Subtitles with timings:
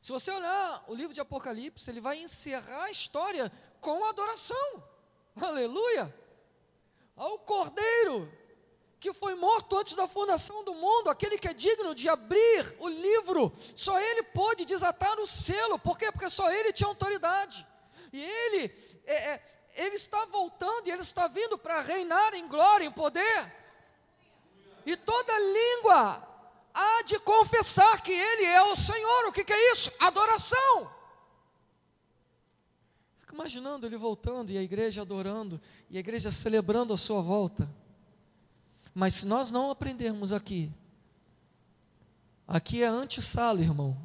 [0.00, 3.50] Se você olhar o livro de Apocalipse, ele vai encerrar a história
[3.80, 4.84] com adoração.
[5.34, 6.14] Aleluia!
[7.16, 8.30] Ao Cordeiro
[8.98, 12.88] que foi morto antes da fundação do mundo, aquele que é digno de abrir o
[12.88, 16.10] livro, só ele pôde desatar o selo, por quê?
[16.10, 17.66] Porque só ele tinha autoridade,
[18.12, 18.74] e ele,
[19.04, 19.42] é, é,
[19.76, 23.54] ele está voltando, e ele está vindo para reinar em glória, em poder,
[24.84, 26.25] e toda língua
[26.76, 29.90] há de confessar que ele é o Senhor, o que, que é isso?
[29.98, 30.92] Adoração.
[33.20, 35.58] Fico imaginando ele voltando, e a igreja adorando,
[35.88, 37.68] e a igreja celebrando a sua volta,
[38.94, 40.70] mas se nós não aprendermos aqui,
[42.46, 43.96] aqui é antessala, irmão.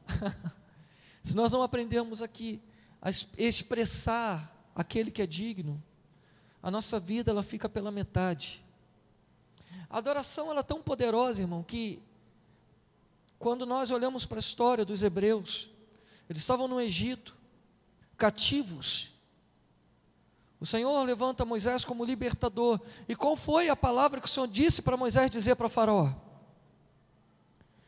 [1.21, 2.61] se nós não aprendermos aqui
[3.01, 5.81] a expressar aquele que é digno,
[6.63, 8.63] a nossa vida ela fica pela metade.
[9.89, 12.01] A adoração ela é tão poderosa, irmão, que
[13.41, 15.69] quando nós olhamos para a história dos hebreus,
[16.29, 17.35] eles estavam no Egito,
[18.15, 19.11] cativos,
[20.59, 22.79] o Senhor levanta Moisés como libertador.
[23.09, 26.13] E qual foi a palavra que o Senhor disse para Moisés dizer para Faraó?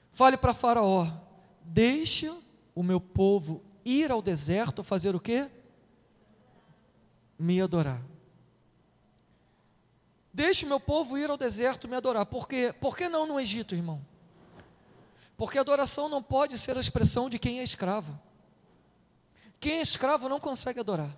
[0.09, 1.07] Fale para Faraó:
[1.61, 2.35] Deixe
[2.73, 5.51] o meu povo ir ao deserto fazer o quê?
[7.37, 8.01] Me adorar.
[10.33, 12.25] Deixe o meu povo ir ao deserto me adorar.
[12.25, 12.73] Por quê?
[12.81, 14.03] Por que não no Egito, irmão?
[15.37, 18.19] Porque adoração não pode ser a expressão de quem é escravo.
[19.59, 21.15] Quem é escravo não consegue adorar.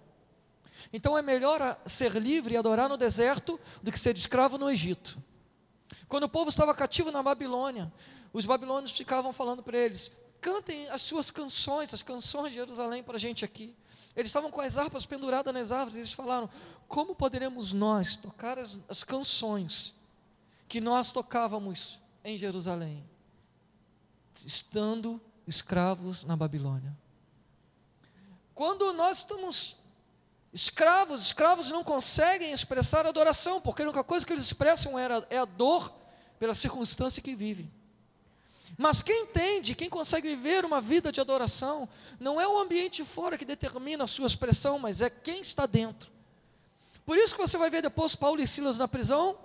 [0.93, 5.17] Então é melhor ser livre e adorar no deserto do que ser escravo no Egito.
[6.07, 7.91] Quando o povo estava cativo na Babilônia,
[8.31, 13.15] os babilônios ficavam falando para eles: cantem as suas canções, as canções de Jerusalém para
[13.15, 13.75] a gente aqui.
[14.15, 16.49] Eles estavam com as harpas penduradas nas árvores, e eles falaram:
[16.87, 19.95] como poderemos nós tocar as, as canções
[20.67, 23.03] que nós tocávamos em Jerusalém,
[24.45, 26.95] estando escravos na Babilônia?
[28.53, 29.77] Quando nós estamos
[30.55, 35.43] Escravos, escravos não conseguem expressar adoração, porque a única coisa que eles expressam é a
[35.43, 35.93] dor
[36.39, 37.69] pela circunstância que vivem.
[38.77, 43.37] Mas quem entende, quem consegue viver uma vida de adoração, não é o ambiente fora
[43.37, 46.09] que determina a sua expressão, mas é quem está dentro.
[47.05, 49.37] Por isso que você vai ver depois Paulo e Silas na prisão,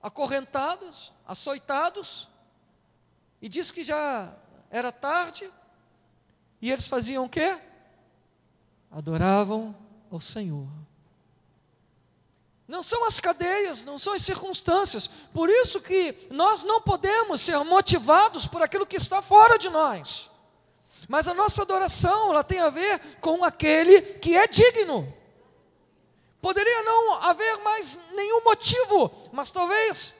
[0.00, 2.28] acorrentados, açoitados,
[3.40, 4.34] e diz que já
[4.70, 5.50] era tarde,
[6.60, 7.58] e eles faziam o quê?
[8.96, 9.76] adoravam
[10.10, 10.66] ao Senhor.
[12.66, 15.06] Não são as cadeias, não são as circunstâncias.
[15.06, 20.30] Por isso que nós não podemos ser motivados por aquilo que está fora de nós.
[21.08, 25.14] Mas a nossa adoração, ela tem a ver com aquele que é digno.
[26.40, 30.14] Poderia não haver mais nenhum motivo, mas talvez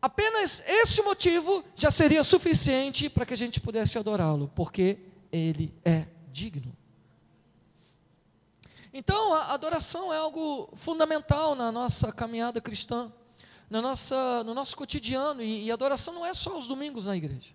[0.00, 4.98] apenas esse motivo já seria suficiente para que a gente pudesse adorá-lo, porque
[5.30, 6.76] ele é digno.
[8.92, 13.12] Então, a adoração é algo fundamental na nossa caminhada cristã,
[13.68, 17.54] na nossa, no nosso cotidiano, e, e adoração não é só os domingos na igreja.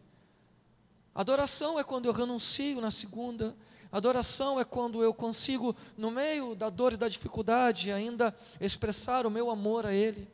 [1.14, 3.56] Adoração é quando eu renuncio na segunda,
[3.92, 9.32] adoração é quando eu consigo, no meio da dor e da dificuldade, ainda expressar o
[9.32, 10.28] meu amor a Ele,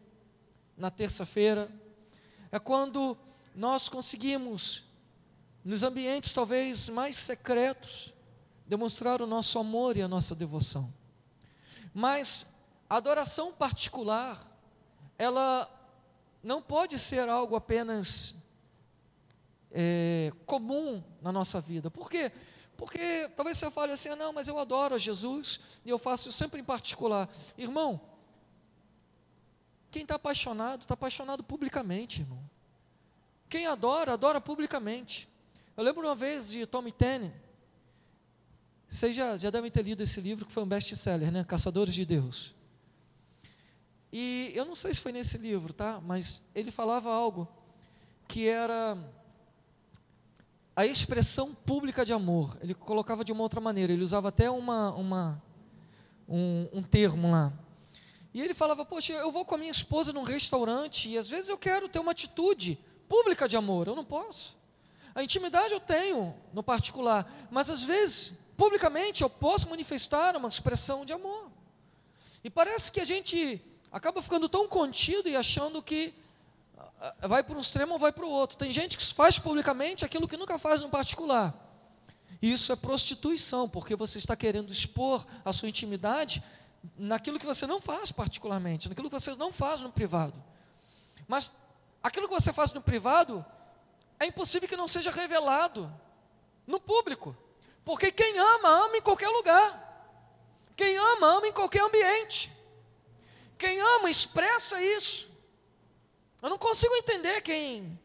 [0.77, 1.69] na terça-feira.
[2.51, 3.17] É quando
[3.55, 4.83] nós conseguimos,
[5.63, 8.13] nos ambientes talvez mais secretos,
[8.65, 10.93] demonstrar o nosso amor e a nossa devoção.
[11.93, 12.45] Mas
[12.89, 14.39] a adoração particular,
[15.17, 15.69] ela
[16.43, 18.33] não pode ser algo apenas
[19.71, 21.91] é, comum na nossa vida.
[21.91, 22.31] Por quê?
[22.77, 26.31] Porque talvez você fale assim, ah, não, mas eu adoro a Jesus e eu faço
[26.31, 27.27] sempre em particular.
[27.57, 27.99] Irmão,
[29.91, 32.43] quem está apaixonado, está apaixonado publicamente, irmão.
[33.49, 35.27] Quem adora, adora publicamente.
[35.75, 37.31] Eu lembro uma vez de Tommy Tenney,
[38.89, 41.43] vocês já, já devem ter lido esse livro que foi um best-seller, né?
[41.43, 42.55] Caçadores de Deus.
[44.11, 46.01] E eu não sei se foi nesse livro, tá?
[46.01, 47.47] Mas ele falava algo
[48.27, 48.97] que era
[50.75, 52.57] a expressão pública de amor.
[52.61, 53.93] Ele colocava de uma outra maneira.
[53.93, 55.43] Ele usava até uma, uma
[56.27, 57.53] um, um termo lá.
[58.39, 61.49] E ele falava: Poxa, eu vou com a minha esposa num restaurante e às vezes
[61.49, 63.85] eu quero ter uma atitude pública de amor.
[63.87, 64.55] Eu não posso.
[65.13, 71.03] A intimidade eu tenho no particular, mas às vezes publicamente eu posso manifestar uma expressão
[71.03, 71.51] de amor.
[72.41, 76.13] E parece que a gente acaba ficando tão contido e achando que
[76.77, 78.57] ah, ah, vai para um extremo ou vai para o outro.
[78.57, 81.53] Tem gente que faz publicamente aquilo que nunca faz no particular.
[82.41, 86.41] Isso é prostituição, porque você está querendo expor a sua intimidade
[86.97, 90.41] naquilo que você não faz particularmente, naquilo que você não faz no privado.
[91.27, 91.53] Mas
[92.01, 93.45] aquilo que você faz no privado
[94.19, 95.91] é impossível que não seja revelado
[96.65, 97.35] no público.
[97.83, 99.87] Porque quem ama, ama em qualquer lugar.
[100.75, 102.51] Quem ama, ama em qualquer ambiente.
[103.57, 105.29] Quem ama, expressa isso.
[106.41, 107.99] Eu não consigo entender quem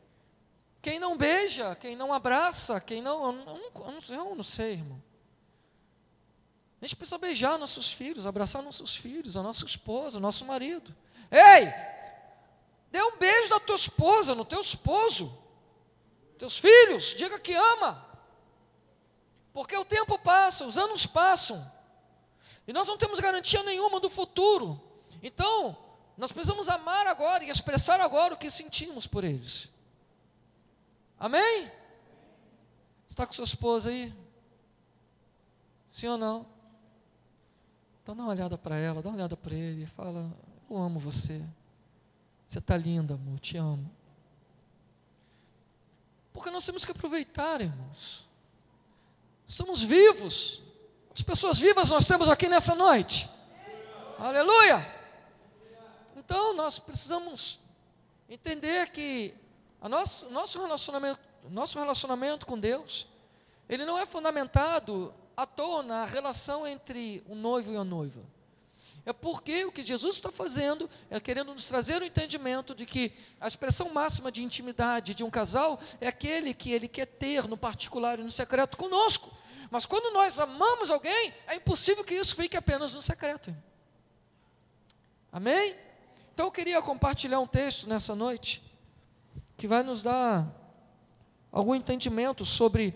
[0.85, 3.25] quem não beija, quem não abraça, quem não.
[3.25, 5.03] Eu não, eu não, eu não sei, irmão.
[6.85, 10.95] A gente precisa beijar nossos filhos, abraçar nossos filhos, a nossa esposa, nosso marido.
[11.31, 11.65] Ei!
[12.91, 15.35] Dê um beijo na tua esposa, no teu esposo,
[16.37, 18.07] teus filhos, diga que ama.
[19.51, 21.73] Porque o tempo passa, os anos passam,
[22.69, 24.79] e nós não temos garantia nenhuma do futuro.
[25.23, 25.75] Então,
[26.19, 29.71] nós precisamos amar agora e expressar agora o que sentimos por eles.
[31.19, 31.73] Amém?
[33.09, 34.13] Está com sua esposa aí?
[35.87, 36.54] Sim ou não?
[38.05, 40.31] Então dá uma olhada para ela, dá uma olhada para ele e fala:
[40.69, 41.43] Eu amo você.
[42.47, 43.91] Você está linda, amor, te amo.
[46.31, 48.29] Porque nós temos que aproveitar, irmãos.
[49.47, 50.63] Estamos vivos.
[51.15, 53.31] As pessoas vivas nós temos aqui nessa noite.
[54.19, 54.87] Aleluia!
[56.15, 57.59] Então nós precisamos
[58.29, 59.35] entender que
[59.81, 63.07] a nosso, nosso, relacionamento, nosso relacionamento com Deus,
[63.67, 68.21] ele não é fundamentado à toa na relação entre o noivo e a noiva.
[69.07, 73.13] É porque o que Jesus está fazendo é querendo nos trazer o entendimento de que
[73.39, 77.57] a expressão máxima de intimidade de um casal é aquele que ele quer ter no
[77.57, 79.31] particular e no secreto conosco.
[79.71, 83.55] Mas quando nós amamos alguém, é impossível que isso fique apenas no secreto.
[85.31, 85.77] Amém?
[86.33, 88.63] Então eu queria compartilhar um texto nessa noite
[89.57, 90.49] que vai nos dar
[91.53, 92.95] algum entendimento sobre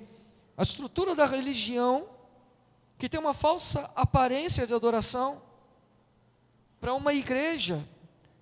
[0.56, 2.08] a estrutura da religião
[2.98, 5.40] que tem uma falsa aparência de adoração
[6.80, 7.86] para uma igreja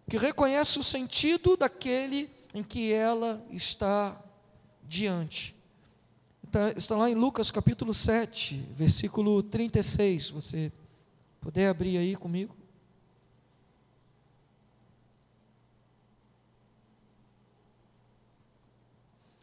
[0.09, 4.19] que reconhece o sentido daquele em que ela está
[4.83, 5.55] diante.
[6.45, 10.31] Está, está lá em Lucas capítulo 7, versículo 36.
[10.31, 10.73] Você
[11.41, 12.57] puder abrir aí comigo.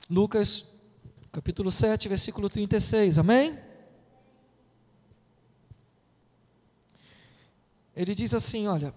[0.10, 0.66] Lucas,
[1.32, 3.58] capítulo 7, versículo 36, amém?
[7.96, 8.94] Ele diz assim: Olha,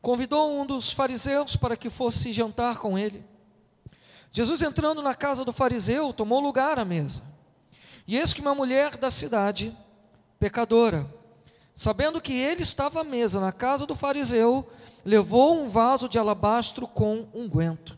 [0.00, 3.24] convidou um dos fariseus para que fosse jantar com ele.
[4.30, 7.22] Jesus, entrando na casa do fariseu, tomou lugar à mesa.
[8.06, 9.76] E eis que uma mulher da cidade,
[10.38, 11.12] pecadora,
[11.74, 14.70] sabendo que ele estava à mesa na casa do fariseu,
[15.04, 17.96] levou um vaso de alabastro com unguento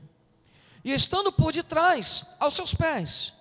[0.89, 3.35] e estando por detrás, aos seus pés,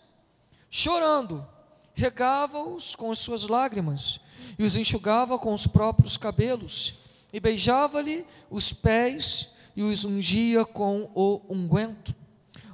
[0.70, 1.48] chorando,
[1.94, 4.20] regava-os com as suas lágrimas,
[4.58, 6.96] e os enxugava com os próprios cabelos,
[7.32, 12.16] e beijava-lhe os pés e os ungia com o unguento.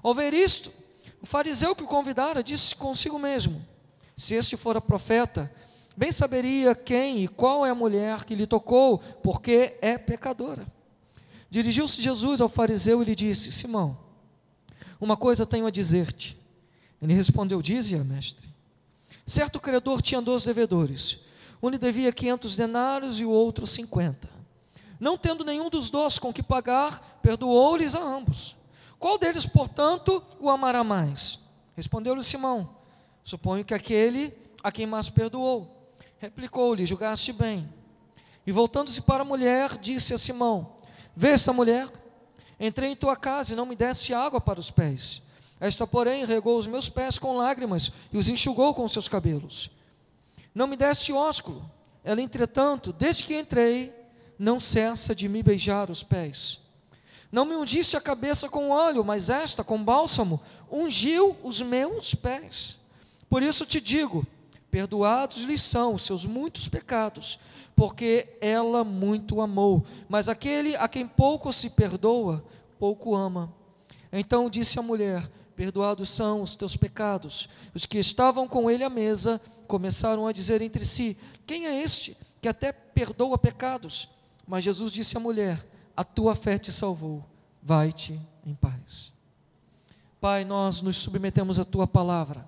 [0.02, 0.72] Ao ver isto,
[1.22, 3.66] o fariseu que o convidara disse consigo mesmo:
[4.16, 5.52] Se este fora profeta,
[5.96, 10.66] bem saberia quem e qual é a mulher que lhe tocou, porque é pecadora.
[11.50, 13.98] Dirigiu-se Jesus ao fariseu e lhe disse: Simão,
[15.00, 16.38] uma coisa tenho a dizer-te.
[17.02, 18.50] Ele respondeu: Dize-a, mestre.
[19.26, 21.20] Certo credor tinha dois devedores.
[21.64, 24.30] Um lhe devia quinhentos denários e o outro cinquenta.
[25.00, 28.54] Não tendo nenhum dos dois com que pagar, perdoou-lhes a ambos.
[29.00, 31.40] Qual deles, portanto, o amará mais?
[31.74, 32.76] Respondeu-lhe Simão:
[33.24, 35.90] Suponho que aquele a quem mais perdoou.
[36.20, 37.74] Replicou-lhe: Julgaste bem.
[38.46, 40.76] E voltando-se para a mulher, disse a Simão:
[41.16, 41.90] Vê esta mulher?
[42.60, 45.22] Entrei em tua casa e não me deste água para os pés.
[45.62, 49.72] Esta, porém, regou os meus pés com lágrimas e os enxugou com seus cabelos.
[50.54, 51.70] Não me deste ósculo.
[52.04, 53.94] Ela, entretanto, desde que entrei,
[54.38, 56.60] não cessa de me beijar os pés.
[57.32, 60.40] Não me ungiste a cabeça com óleo, mas esta, com bálsamo,
[60.72, 62.78] ungiu os meus pés.
[63.30, 64.26] Por isso te digo:
[64.70, 67.40] perdoados lhes são os seus muitos pecados,
[67.76, 69.84] porque ela muito amou.
[70.08, 72.46] Mas aquele a quem pouco se perdoa,
[72.78, 73.52] pouco ama.
[74.12, 77.48] Então disse a mulher: Perdoados são os teus pecados.
[77.74, 82.18] Os que estavam com ele à mesa começaram a dizer entre si: Quem é este
[82.42, 84.10] que até perdoa pecados?
[84.48, 85.66] Mas Jesus disse à mulher:
[85.96, 87.24] A tua fé te salvou.
[87.62, 89.14] Vai-te em paz.
[90.20, 92.48] Pai, nós nos submetemos à tua palavra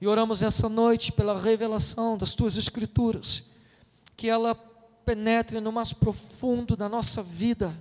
[0.00, 3.44] e oramos nessa noite pela revelação das tuas escrituras
[4.16, 4.54] que ela
[5.04, 7.74] penetre no mais profundo da nossa vida,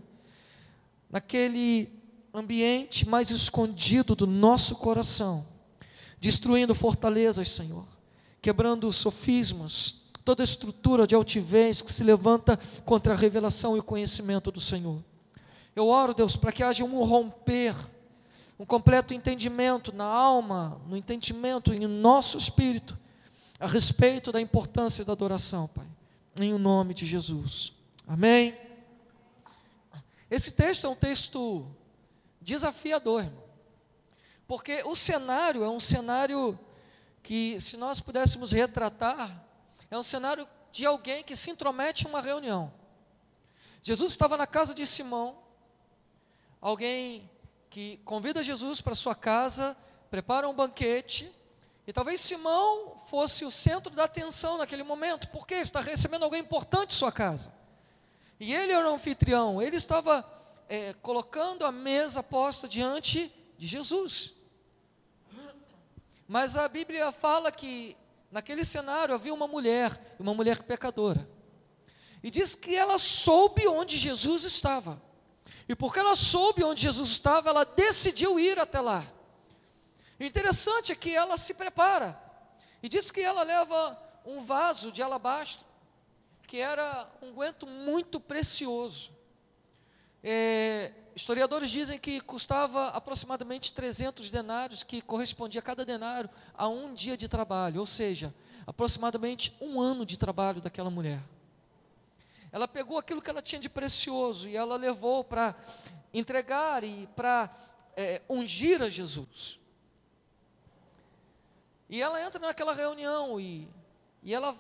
[1.10, 1.90] naquele
[2.34, 5.46] ambiente mais escondido do nosso coração,
[6.20, 7.86] destruindo fortalezas, Senhor,
[8.42, 14.52] quebrando sofismas, toda estrutura de altivez que se levanta contra a revelação e o conhecimento
[14.52, 15.04] do Senhor.
[15.76, 17.76] Eu oro, Deus, para que haja um romper
[18.60, 22.98] um completo entendimento na alma, no entendimento e no nosso espírito
[23.60, 25.86] a respeito da importância da adoração, Pai,
[26.40, 27.74] em o nome de Jesus.
[28.08, 28.56] Amém.
[30.30, 31.66] Esse texto é um texto
[32.42, 33.44] desafiador, irmão,
[34.48, 36.58] porque o cenário é um cenário
[37.28, 39.44] que, se nós pudéssemos retratar,
[39.92, 42.72] é um cenário de alguém que se intromete em uma reunião.
[43.84, 45.38] Jesus estava na casa de Simão,
[46.62, 47.30] alguém
[47.70, 49.76] que convida Jesus para sua casa,
[50.10, 51.30] prepara um banquete,
[51.86, 56.92] e talvez Simão fosse o centro da atenção naquele momento, porque está recebendo alguém importante
[56.92, 57.52] em sua casa.
[58.40, 60.26] E ele era o anfitrião, ele estava
[60.70, 64.37] é, colocando a mesa posta diante de Jesus.
[66.28, 67.96] Mas a Bíblia fala que
[68.32, 71.28] naquele cenário havia uma mulher, uma mulher pecadora.
[72.22, 75.02] E diz que ela soube onde Jesus estava.
[75.70, 79.06] E porque ela soube onde Jesus estava, ela decidiu ir até lá.
[80.20, 82.20] O interessante é que ela se prepara.
[82.82, 85.66] E diz que ela leva um vaso de alabastro,
[86.46, 89.12] que era um guento muito precioso.
[90.24, 96.94] É, Historiadores dizem que custava aproximadamente 300 denários, que correspondia a cada denário a um
[96.94, 98.32] dia de trabalho, ou seja,
[98.68, 101.20] aproximadamente um ano de trabalho daquela mulher.
[102.52, 105.56] Ela pegou aquilo que ela tinha de precioso e ela levou para
[106.14, 107.50] entregar e para
[107.96, 109.60] é, ungir a Jesus.
[111.90, 113.68] E ela entra naquela reunião e,
[114.22, 114.56] e ela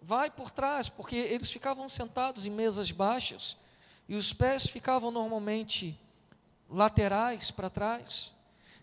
[0.00, 3.54] vai por trás, porque eles ficavam sentados em mesas baixas
[4.10, 5.96] e os pés ficavam normalmente
[6.68, 8.32] laterais para trás.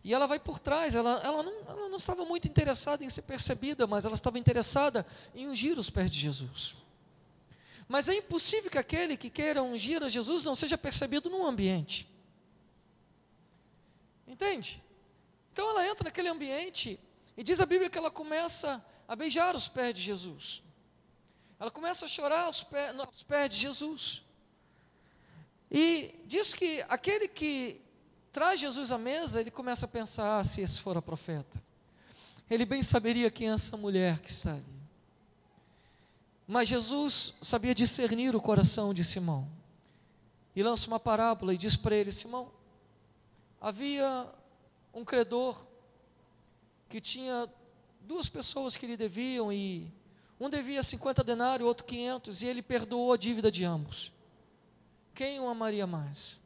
[0.01, 3.23] E ela vai por trás, ela, ela, não, ela não estava muito interessada em ser
[3.23, 5.05] percebida, mas ela estava interessada
[5.35, 6.77] em ungir os pés de Jesus.
[7.89, 12.09] Mas é impossível que aquele que queira ungir a Jesus não seja percebido num ambiente.
[14.25, 14.81] Entende?
[15.51, 16.97] Então ela entra naquele ambiente
[17.35, 20.63] e diz a Bíblia que ela começa a beijar os pés de Jesus.
[21.59, 24.25] Ela começa a chorar aos pés, aos pés de Jesus.
[25.71, 27.81] E diz que aquele que
[28.31, 31.61] traz Jesus à mesa, ele começa a pensar: ah, se esse for a profeta,
[32.49, 34.77] ele bem saberia quem é essa mulher que está ali.
[36.47, 39.49] Mas Jesus sabia discernir o coração de Simão.
[40.55, 42.49] E lança uma parábola e diz para ele: Simão,
[43.59, 44.25] havia
[44.93, 45.61] um credor
[46.89, 47.49] que tinha
[48.01, 49.91] duas pessoas que lhe deviam e
[50.39, 54.15] um devia 50 denários, outro 500, e ele perdoou a dívida de ambos
[55.17, 56.39] quem o amaria mais?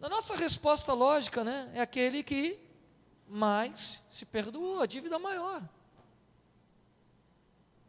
[0.00, 2.58] Na nossa resposta lógica, né, é aquele que
[3.28, 5.62] mais se perdoou, a dívida maior.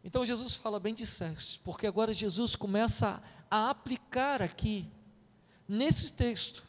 [0.03, 4.85] Então Jesus fala bem sexo, porque agora Jesus começa a aplicar aqui,
[5.65, 6.61] nesse texto,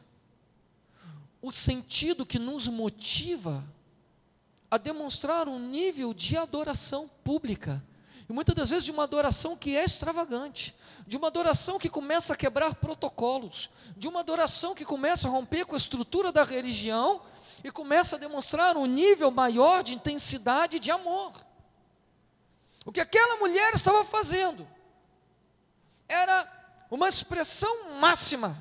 [1.43, 3.65] o sentido que nos motiva
[4.71, 7.83] a demonstrar um nível de adoração pública
[8.29, 10.75] e muitas das vezes de uma adoração que é extravagante,
[11.07, 15.67] de uma adoração que começa a quebrar protocolos, de uma adoração que começa a romper
[15.67, 17.23] com a estrutura da religião
[17.63, 21.33] e começa a demonstrar um nível maior de intensidade de amor.
[22.85, 24.67] O que aquela mulher estava fazendo
[26.09, 26.51] era
[26.91, 28.57] uma expressão máxima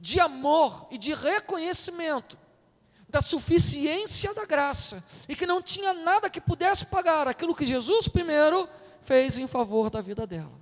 [0.00, 2.38] de amor e de reconhecimento
[3.08, 8.08] da suficiência da graça e que não tinha nada que pudesse pagar aquilo que Jesus
[8.08, 8.68] primeiro
[9.02, 10.52] fez em favor da vida dela.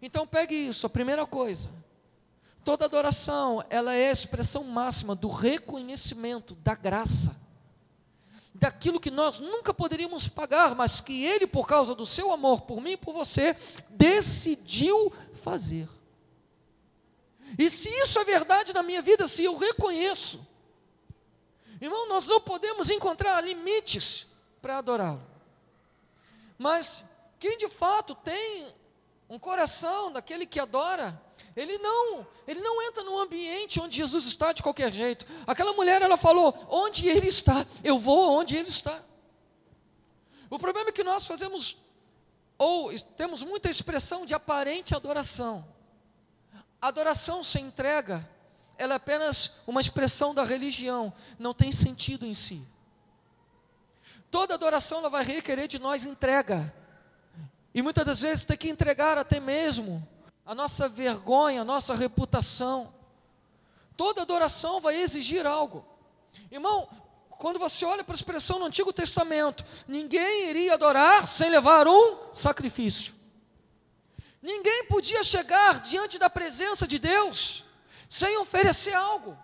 [0.00, 1.70] Então pegue isso, a primeira coisa.
[2.64, 7.36] Toda adoração, ela é a expressão máxima do reconhecimento da graça.
[8.54, 12.80] Daquilo que nós nunca poderíamos pagar, mas que ele, por causa do seu amor por
[12.80, 13.54] mim e por você,
[13.90, 15.12] decidiu
[15.42, 15.88] fazer.
[17.58, 20.44] E se isso é verdade na minha vida, se eu reconheço,
[21.80, 24.26] Irmão, nós não podemos encontrar limites
[24.62, 25.22] para adorá-lo.
[26.58, 27.04] Mas
[27.38, 28.74] quem de fato tem
[29.28, 31.20] um coração daquele que adora,
[31.54, 35.26] ele não, ele não entra num ambiente onde Jesus está de qualquer jeito.
[35.46, 39.02] Aquela mulher, ela falou: "Onde ele está, eu vou onde ele está".
[40.48, 41.76] O problema é que nós fazemos
[42.58, 45.66] ou temos muita expressão de aparente adoração.
[46.80, 48.28] Adoração sem entrega
[48.78, 52.62] ela é apenas uma expressão da religião, não tem sentido em si.
[54.30, 56.72] Toda adoração ela vai requerer de nós entrega.
[57.74, 60.06] E muitas das vezes tem que entregar até mesmo
[60.44, 62.92] a nossa vergonha, a nossa reputação.
[63.96, 65.84] Toda adoração vai exigir algo.
[66.50, 66.88] Irmão,
[67.30, 72.32] quando você olha para a expressão no Antigo Testamento, ninguém iria adorar sem levar um
[72.32, 73.14] sacrifício.
[74.42, 77.65] Ninguém podia chegar diante da presença de Deus
[78.08, 79.36] sem oferecer algo.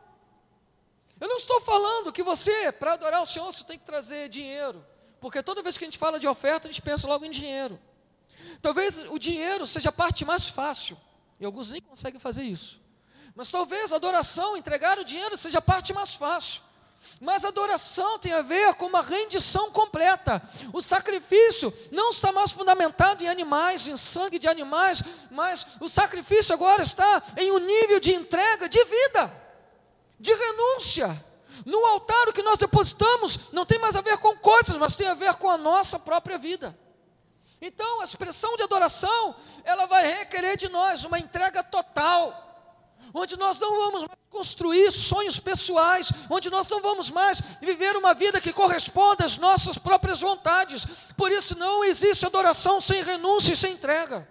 [1.21, 4.85] Eu não estou falando que você, para adorar o Senhor, você tem que trazer dinheiro.
[5.21, 7.81] Porque toda vez que a gente fala de oferta, a gente pensa logo em dinheiro.
[8.61, 10.99] Talvez o dinheiro seja a parte mais fácil.
[11.39, 12.81] E alguns nem conseguem fazer isso.
[13.35, 16.63] Mas talvez a adoração, entregar o dinheiro, seja a parte mais fácil.
[17.21, 20.43] Mas adoração tem a ver com uma rendição completa.
[20.73, 26.53] O sacrifício não está mais fundamentado em animais, em sangue de animais, mas o sacrifício
[26.53, 29.33] agora está em um nível de entrega de vida,
[30.19, 31.25] de renúncia.
[31.65, 35.07] No altar o que nós depositamos não tem mais a ver com coisas, mas tem
[35.07, 36.77] a ver com a nossa própria vida.
[37.61, 42.52] Então, a expressão de adoração, ela vai requerer de nós uma entrega total
[43.15, 48.15] onde nós não vamos mais construir sonhos pessoais, onde nós não vamos mais viver uma
[48.15, 50.87] vida que corresponda às nossas próprias vontades.
[51.17, 54.29] Por isso não existe adoração sem renúncia e sem entrega.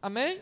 [0.00, 0.40] Amém?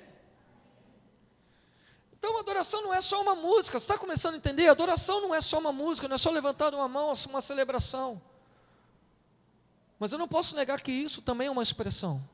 [2.12, 4.66] Então, adoração não é só uma música, você está começando a entender?
[4.68, 8.20] Adoração não é só uma música, não é só levantar uma mão, uma celebração.
[9.98, 12.26] Mas eu não posso negar que isso também é uma expressão.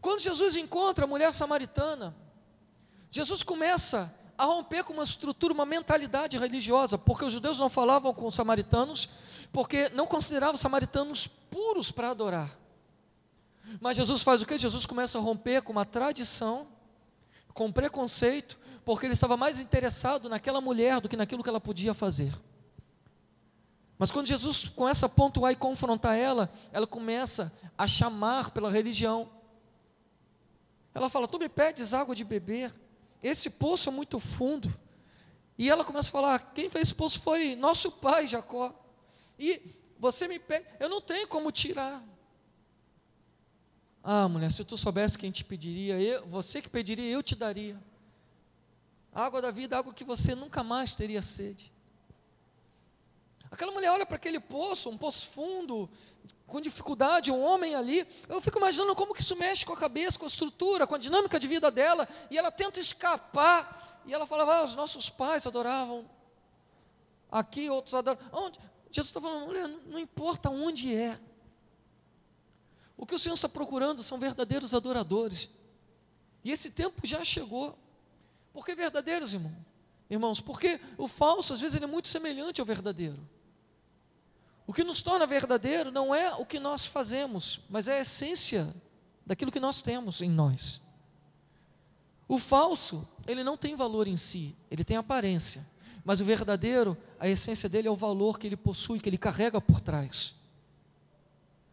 [0.00, 2.14] Quando Jesus encontra a mulher samaritana,
[3.10, 8.14] Jesus começa a romper com uma estrutura, uma mentalidade religiosa, porque os judeus não falavam
[8.14, 9.08] com os samaritanos,
[9.52, 12.56] porque não consideravam os samaritanos puros para adorar.
[13.80, 14.58] Mas Jesus faz o que?
[14.58, 16.68] Jesus começa a romper com uma tradição,
[17.52, 21.92] com preconceito, porque ele estava mais interessado naquela mulher do que naquilo que ela podia
[21.92, 22.32] fazer.
[23.98, 29.28] Mas quando Jesus começa a pontuar e confrontar ela, ela começa a chamar pela religião.
[30.94, 32.72] Ela fala: Tu me pedes água de beber.
[33.22, 34.72] Esse poço é muito fundo.
[35.56, 38.74] E ela começa a falar: quem fez esse poço foi nosso pai, Jacó.
[39.38, 39.60] E
[39.98, 42.02] você me pede, eu não tenho como tirar.
[44.02, 47.78] Ah, mulher, se tu soubesse quem te pediria, eu, você que pediria, eu te daria.
[49.12, 51.72] Água da vida, água que você nunca mais teria sede.
[53.50, 55.88] Aquela mulher olha para aquele poço, um poço fundo,
[56.46, 58.06] com dificuldade, um homem ali.
[58.28, 60.98] Eu fico imaginando como que isso mexe com a cabeça, com a estrutura, com a
[60.98, 62.08] dinâmica de vida dela.
[62.30, 64.02] E ela tenta escapar.
[64.06, 66.08] E ela falava: ah, os nossos pais adoravam
[67.30, 68.18] aqui, outros adoram.
[68.32, 68.58] Onde?
[68.90, 71.18] Jesus está falando: mulher, não importa onde é.
[72.96, 75.50] O que o Senhor está procurando são verdadeiros adoradores.
[76.42, 77.78] E esse tempo já chegou.
[78.52, 79.54] Por que verdadeiros, irmão?
[80.10, 83.18] Irmãos, porque o falso às vezes ele é muito semelhante ao verdadeiro.
[84.68, 88.76] O que nos torna verdadeiro não é o que nós fazemos, mas é a essência
[89.24, 90.78] daquilo que nós temos em nós.
[92.28, 95.66] O falso, ele não tem valor em si, ele tem aparência.
[96.04, 99.58] Mas o verdadeiro, a essência dele é o valor que ele possui, que ele carrega
[99.58, 100.34] por trás.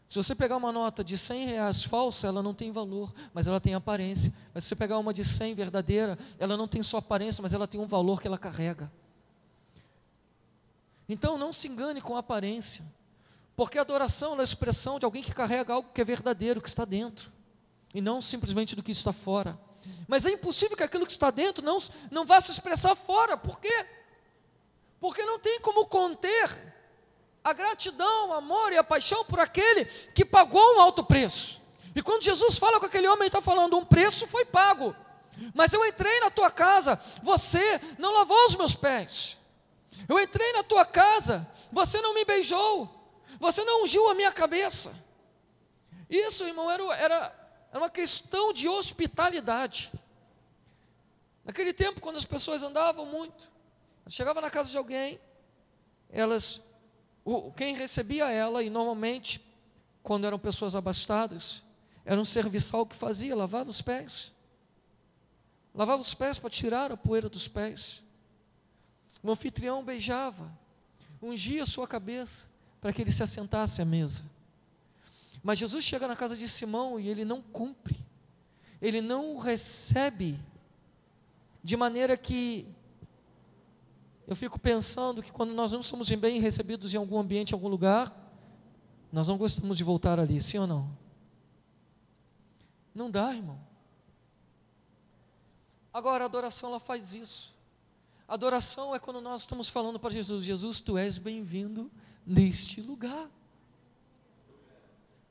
[0.07, 3.59] Se você pegar uma nota de 100 reais falsa, ela não tem valor, mas ela
[3.59, 4.33] tem aparência.
[4.53, 7.67] Mas se você pegar uma de 100 verdadeira, ela não tem só aparência, mas ela
[7.67, 8.89] tem um valor que ela carrega.
[11.07, 12.85] Então não se engane com a aparência,
[13.55, 16.69] porque a adoração é a expressão de alguém que carrega algo que é verdadeiro, que
[16.69, 17.31] está dentro,
[17.93, 19.57] e não simplesmente do que está fora.
[20.07, 21.77] Mas é impossível que aquilo que está dentro não,
[22.11, 23.85] não vá se expressar fora, por quê?
[24.99, 26.75] Porque não tem como conter
[27.43, 31.61] a gratidão, o amor e a paixão por aquele que pagou um alto preço.
[31.95, 34.95] E quando Jesus fala com aquele homem, ele está falando: um preço foi pago,
[35.53, 39.37] mas eu entrei na tua casa, você não lavou os meus pés.
[40.07, 42.89] Eu entrei na tua casa, você não me beijou,
[43.39, 44.93] você não ungiu a minha cabeça.
[46.09, 49.91] Isso, irmão, era, era, era uma questão de hospitalidade.
[51.43, 53.51] Naquele tempo, quando as pessoas andavam muito,
[54.07, 55.19] chegava na casa de alguém,
[56.09, 56.61] elas,
[57.57, 59.43] quem recebia ela, e normalmente,
[60.01, 61.63] quando eram pessoas abastadas,
[62.03, 64.31] era um serviçal que fazia, lavava os pés.
[65.73, 68.01] Lavava os pés para tirar a poeira dos pés.
[69.25, 70.55] O anfitrião beijava,
[71.19, 72.45] ungia sua cabeça
[72.79, 74.21] para que ele se assentasse à mesa.
[75.41, 78.05] Mas Jesus chega na casa de Simão e ele não cumpre,
[78.79, 80.39] ele não recebe,
[81.63, 82.67] de maneira que
[84.27, 87.67] eu fico pensando que quando nós não somos bem recebidos em algum ambiente, em algum
[87.67, 88.15] lugar,
[89.11, 90.95] nós não gostamos de voltar ali, sim ou não?
[92.93, 93.59] Não dá, irmão.
[95.91, 97.54] Agora a adoração ela faz isso.
[98.27, 101.91] Adoração é quando nós estamos falando para Jesus: Jesus, tu és bem-vindo
[102.25, 103.29] neste lugar.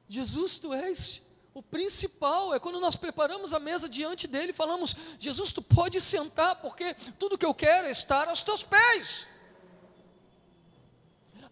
[0.09, 1.21] Jesus, tu és
[1.53, 2.55] o principal.
[2.55, 6.95] É quando nós preparamos a mesa diante dele e falamos: Jesus, tu pode sentar, porque
[7.19, 9.27] tudo que eu quero é estar aos teus pés.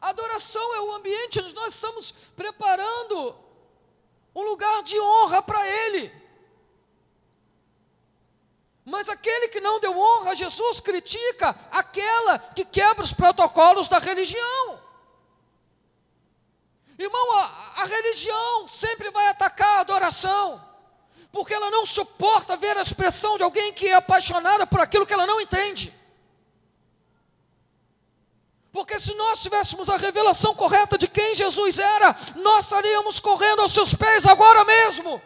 [0.01, 3.37] Adoração é o ambiente onde nós estamos preparando
[4.35, 6.22] um lugar de honra para Ele.
[8.85, 13.99] Mas aquele que não deu honra a Jesus critica aquela que quebra os protocolos da
[13.99, 14.81] religião.
[16.99, 20.63] Irmão, a, a religião sempre vai atacar a adoração,
[21.31, 25.15] porque ela não suporta ver a expressão de alguém que é apaixonada por aquilo que
[25.15, 25.95] ela não entende.
[28.73, 33.73] Porque se nós tivéssemos a revelação correta de quem Jesus era, nós estaríamos correndo aos
[33.73, 35.21] seus pés agora mesmo.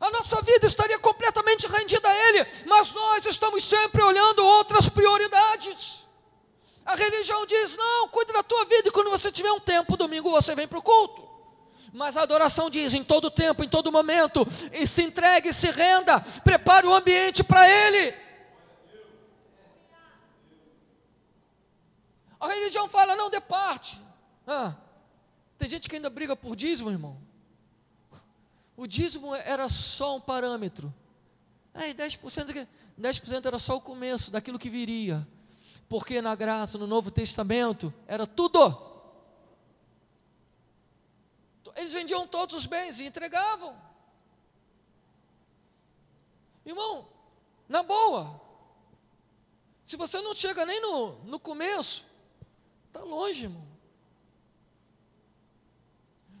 [0.00, 6.04] A nossa vida estaria completamente rendida a Ele, mas nós estamos sempre olhando outras prioridades.
[6.86, 10.30] A religião diz: não, cuide da tua vida, e quando você tiver um tempo, domingo
[10.30, 11.28] você vem para o culto.
[11.92, 16.20] Mas a adoração diz: em todo tempo, em todo momento, e se entregue, se renda,
[16.44, 18.14] prepare o ambiente para Ele.
[22.40, 24.00] A religião fala, não, dê parte.
[24.46, 24.74] Ah,
[25.58, 27.20] tem gente que ainda briga por dízimo, irmão.
[28.78, 30.94] O dízimo era só um parâmetro.
[31.74, 35.26] Aí 10%, 10 era só o começo daquilo que viria.
[35.88, 38.86] Porque na graça, no Novo Testamento, era tudo.
[41.76, 43.76] Eles vendiam todos os bens e entregavam.
[46.64, 47.08] Irmão,
[47.68, 48.40] na boa,
[49.84, 52.08] se você não chega nem no, no começo,
[52.88, 53.67] Está longe, irmão.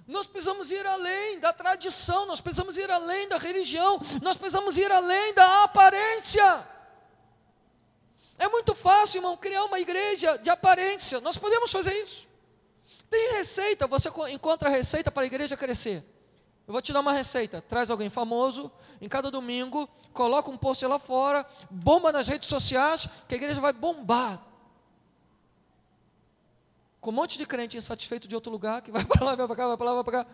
[0.08, 4.90] Nós precisamos ir além da tradição, nós precisamos ir além da religião, nós precisamos ir
[4.90, 6.66] além da aparência.
[8.38, 11.20] É muito fácil, irmão, criar uma igreja de aparência.
[11.20, 12.26] Nós podemos fazer isso.
[13.10, 16.02] Tem receita, você encontra receita para a igreja crescer.
[16.66, 17.60] Eu vou te dar uma receita.
[17.60, 23.06] Traz alguém famoso, em cada domingo, coloca um post lá fora, bomba nas redes sociais,
[23.28, 24.47] que a igreja vai bombar
[27.00, 29.56] com um monte de crente insatisfeito de outro lugar, que vai para lá, vai para
[29.56, 30.30] cá, vai para lá, vai para cá.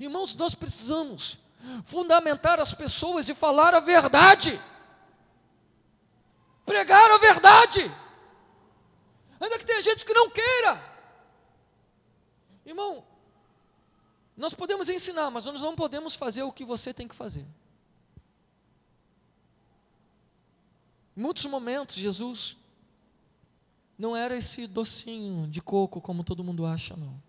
[0.00, 1.38] Irmãos, nós precisamos
[1.84, 4.60] fundamentar as pessoas e falar a verdade.
[6.64, 7.80] Pregar a verdade.
[9.40, 10.82] Ainda que tenha gente que não queira.
[12.64, 13.04] Irmão,
[14.36, 17.46] nós podemos ensinar, mas nós não podemos fazer o que você tem que fazer.
[21.16, 22.56] Em muitos momentos, Jesus
[23.98, 27.20] não era esse docinho de coco como todo mundo acha, não.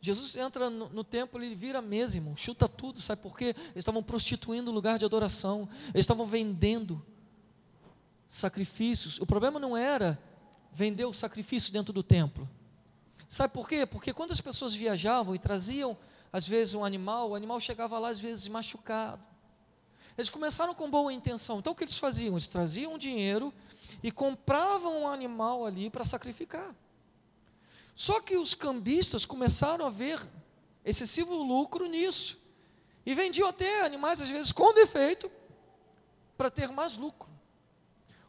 [0.00, 1.78] Jesus entra no, no templo, ele vira
[2.14, 3.46] irmão, chuta tudo, sabe por quê?
[3.46, 7.04] Eles estavam prostituindo o lugar de adoração, eles estavam vendendo
[8.26, 9.20] sacrifícios.
[9.20, 10.18] O problema não era
[10.72, 12.48] vender o sacrifício dentro do templo.
[13.28, 13.84] Sabe por quê?
[13.84, 15.96] Porque quando as pessoas viajavam e traziam,
[16.32, 19.22] às vezes, um animal, o animal chegava lá, às vezes, machucado.
[20.16, 21.58] Eles começaram com boa intenção.
[21.58, 22.34] Então, o que eles faziam?
[22.34, 23.52] Eles traziam dinheiro
[24.06, 26.72] e compravam um animal ali para sacrificar.
[27.92, 30.24] Só que os cambistas começaram a ver
[30.84, 32.38] excessivo lucro nisso.
[33.04, 35.28] E vendiam até animais, às vezes, com defeito,
[36.38, 37.28] para ter mais lucro.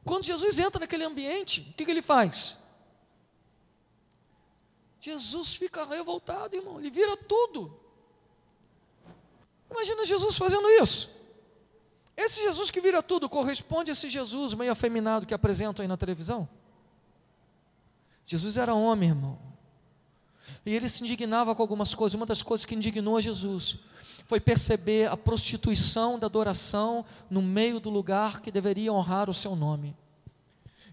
[0.03, 2.57] Quando Jesus entra naquele ambiente, o que, que ele faz?
[4.99, 7.79] Jesus fica revoltado, irmão, ele vira tudo.
[9.69, 11.11] Imagina Jesus fazendo isso.
[12.17, 15.95] Esse Jesus que vira tudo corresponde a esse Jesus meio afeminado que apresentam aí na
[15.95, 16.49] televisão?
[18.25, 19.37] Jesus era homem, irmão.
[20.65, 22.15] E ele se indignava com algumas coisas.
[22.15, 23.77] Uma das coisas que indignou a Jesus
[24.25, 29.55] foi perceber a prostituição da adoração no meio do lugar que deveria honrar o seu
[29.55, 29.95] nome.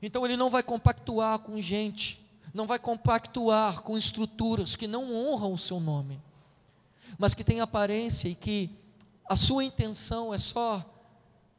[0.03, 5.55] Então ele não vai compactuar com gente, não vai compactuar com estruturas que não honram
[5.55, 6.21] o seu nome,
[7.19, 8.71] mas que têm aparência e que
[9.27, 10.93] a sua intenção é só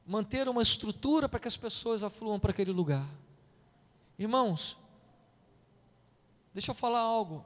[0.06, 3.08] manter uma estrutura para que as pessoas afluam para aquele lugar.
[4.20, 4.78] Irmãos,
[6.54, 7.44] deixa eu falar algo.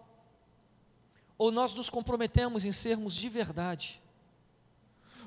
[1.37, 4.01] Ou nós nos comprometemos em sermos de verdade,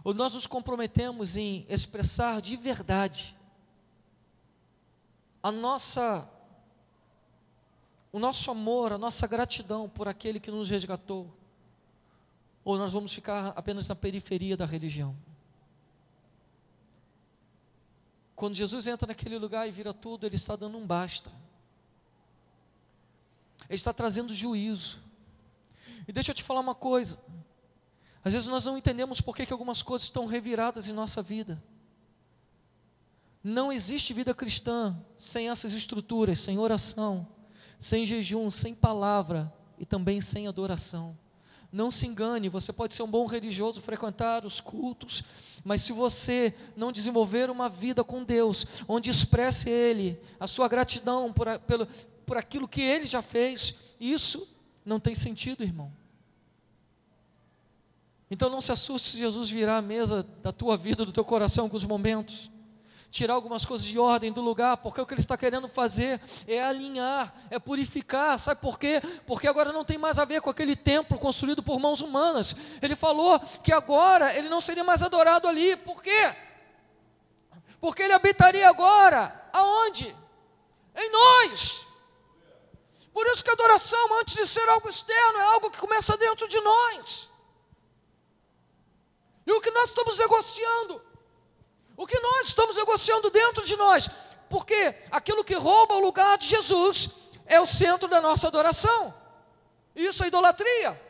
[0.04, 3.36] ou nós nos comprometemos em expressar de verdade
[5.42, 6.28] a nossa
[8.12, 11.34] o nosso amor, a nossa gratidão por aquele que nos resgatou,
[12.62, 15.16] ou nós vamos ficar apenas na periferia da religião.
[18.42, 21.30] Quando Jesus entra naquele lugar e vira tudo, ele está dando um basta.
[23.68, 24.98] Ele está trazendo juízo.
[26.08, 27.20] E deixa eu te falar uma coisa.
[28.24, 31.62] Às vezes nós não entendemos por que, que algumas coisas estão reviradas em nossa vida.
[33.44, 37.28] Não existe vida cristã sem essas estruturas, sem oração,
[37.78, 41.16] sem jejum, sem palavra e também sem adoração.
[41.72, 45.24] Não se engane, você pode ser um bom religioso, frequentar os cultos,
[45.64, 51.32] mas se você não desenvolver uma vida com Deus, onde expresse Ele, a sua gratidão
[51.32, 51.86] por, pelo,
[52.26, 54.46] por aquilo que Ele já fez, isso
[54.84, 55.90] não tem sentido, irmão.
[58.30, 61.64] Então não se assuste se Jesus virar a mesa da tua vida, do teu coração,
[61.64, 62.50] alguns momentos.
[63.12, 66.64] Tirar algumas coisas de ordem do lugar, porque o que ele está querendo fazer é
[66.64, 68.38] alinhar, é purificar.
[68.38, 69.02] Sabe por quê?
[69.26, 72.56] Porque agora não tem mais a ver com aquele templo construído por mãos humanas.
[72.80, 75.76] Ele falou que agora ele não seria mais adorado ali.
[75.76, 76.34] Por quê?
[77.82, 80.16] Porque ele habitaria agora aonde?
[80.96, 81.86] Em nós.
[83.12, 86.48] Por isso que a adoração, antes de ser algo externo, é algo que começa dentro
[86.48, 87.28] de nós.
[89.46, 91.11] E o que nós estamos negociando?
[92.02, 94.10] O que nós estamos negociando dentro de nós?
[94.50, 97.08] Porque aquilo que rouba o lugar de Jesus
[97.46, 99.14] é o centro da nossa adoração.
[99.94, 101.00] Isso é idolatria.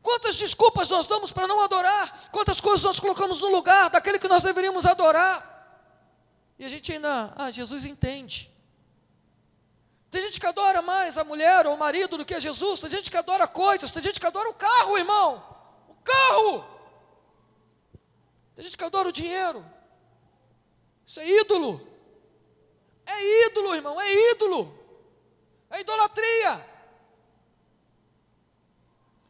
[0.00, 2.30] Quantas desculpas nós damos para não adorar?
[2.30, 5.36] Quantas coisas nós colocamos no lugar daquele que nós deveríamos adorar?
[6.60, 8.54] E a gente ainda, ah, Jesus entende.
[10.12, 12.88] Tem gente que adora mais a mulher ou o marido do que a Jesus, tem
[12.88, 15.44] gente que adora coisas, tem gente que adora o carro, irmão.
[15.88, 16.77] O carro.
[18.58, 19.64] Tem gente que adora o dinheiro.
[21.06, 21.80] Isso é ídolo.
[23.06, 24.76] É ídolo, irmão, é ídolo.
[25.70, 26.66] É idolatria.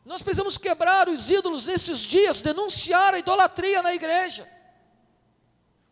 [0.03, 4.51] Nós precisamos quebrar os ídolos nesses dias, denunciar a idolatria na igreja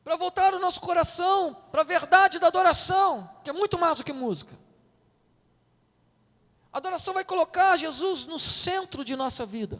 [0.02, 4.04] para voltar o nosso coração para a verdade da adoração, que é muito mais do
[4.04, 4.58] que música.
[6.72, 9.78] A adoração vai colocar Jesus no centro de nossa vida.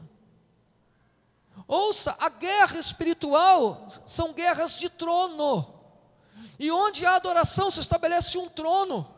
[1.69, 5.75] Ouça, a guerra espiritual são guerras de trono.
[6.59, 9.15] E onde há adoração se estabelece um trono.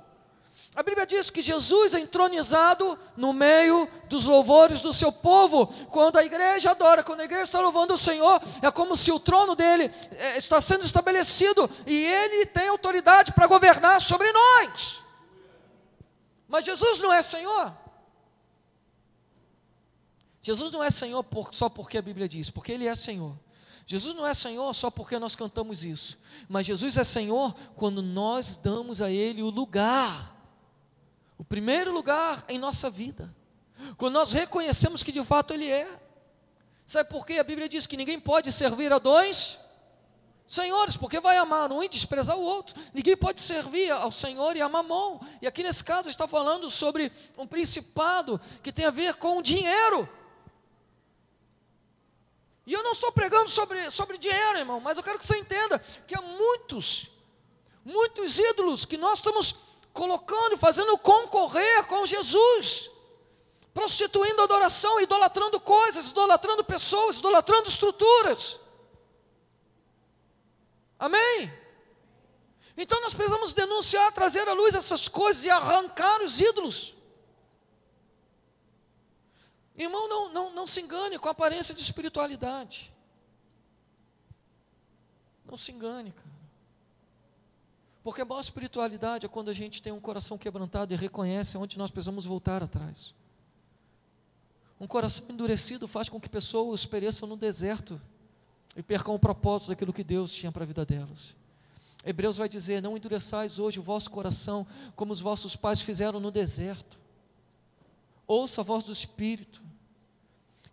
[0.74, 5.66] A Bíblia diz que Jesus é entronizado no meio dos louvores do seu povo.
[5.90, 9.18] Quando a igreja adora, quando a igreja está louvando o Senhor, é como se o
[9.18, 15.02] trono dele é, está sendo estabelecido e ele tem autoridade para governar sobre nós.
[16.46, 17.72] Mas Jesus não é Senhor.
[20.48, 23.37] Jesus não é Senhor por, só porque a Bíblia diz, porque Ele é Senhor.
[23.87, 28.56] Jesus não é Senhor só porque nós cantamos isso, mas Jesus é Senhor quando nós
[28.56, 30.38] damos a Ele o lugar
[31.38, 33.32] o primeiro lugar em nossa vida.
[33.96, 35.88] Quando nós reconhecemos que de fato Ele é.
[36.84, 37.34] Sabe por quê?
[37.34, 39.58] A Bíblia diz que ninguém pode servir a dois
[40.48, 42.74] senhores, porque vai amar um e desprezar o outro.
[42.92, 45.20] Ninguém pode servir ao Senhor e a mamão.
[45.40, 49.42] E aqui nesse caso está falando sobre um principado que tem a ver com o
[49.42, 50.08] dinheiro.
[52.68, 55.78] E eu não estou pregando sobre, sobre dinheiro, irmão, mas eu quero que você entenda
[56.07, 57.11] que há muitos,
[57.83, 59.54] muitos ídolos que nós estamos
[59.94, 62.90] colocando fazendo concorrer com Jesus,
[63.72, 68.61] prostituindo adoração, idolatrando coisas, idolatrando pessoas, idolatrando estruturas.
[70.98, 71.50] Amém?
[72.76, 76.97] Então nós precisamos denunciar, trazer à luz essas coisas e arrancar os ídolos.
[79.78, 82.92] Irmão, não, não, não se engane com a aparência de espiritualidade.
[85.46, 86.28] Não se engane, cara.
[88.02, 91.78] Porque a maior espiritualidade é quando a gente tem um coração quebrantado e reconhece onde
[91.78, 93.14] nós precisamos voltar atrás.
[94.80, 98.00] Um coração endurecido faz com que pessoas pereçam no deserto
[98.74, 101.36] e percam o propósito daquilo que Deus tinha para a vida delas.
[102.04, 106.30] Hebreus vai dizer: Não endureçais hoje o vosso coração como os vossos pais fizeram no
[106.30, 106.98] deserto.
[108.26, 109.67] Ouça a voz do Espírito.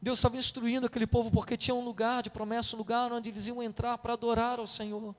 [0.05, 3.47] Deus estava instruindo aquele povo porque tinha um lugar de promessa, um lugar onde eles
[3.47, 5.15] iam entrar para adorar ao Senhor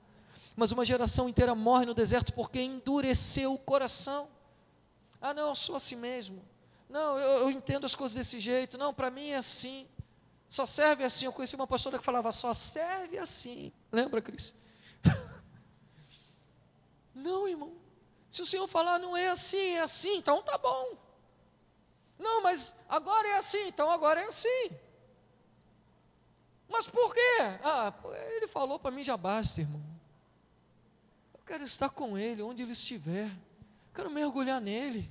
[0.57, 4.27] mas uma geração inteira morre no deserto porque endureceu o coração.
[5.21, 6.43] Ah, não, eu sou assim mesmo.
[6.89, 8.75] Não, eu, eu entendo as coisas desse jeito.
[8.75, 9.87] Não, para mim é assim.
[10.49, 11.27] Só serve assim.
[11.27, 13.71] Eu conheci uma pastora que falava, só serve assim.
[13.91, 14.55] Lembra, Cris?
[17.13, 17.73] não, irmão.
[18.31, 20.97] Se o Senhor falar não é assim, é assim, então tá bom.
[22.17, 24.71] Não, mas agora é assim, então agora é assim.
[26.69, 27.39] Mas por quê?
[27.63, 27.93] Ah,
[28.35, 29.97] ele falou para mim já basta, irmão
[31.47, 33.31] quero estar com Ele onde Ele estiver,
[33.95, 35.09] quero mergulhar nele,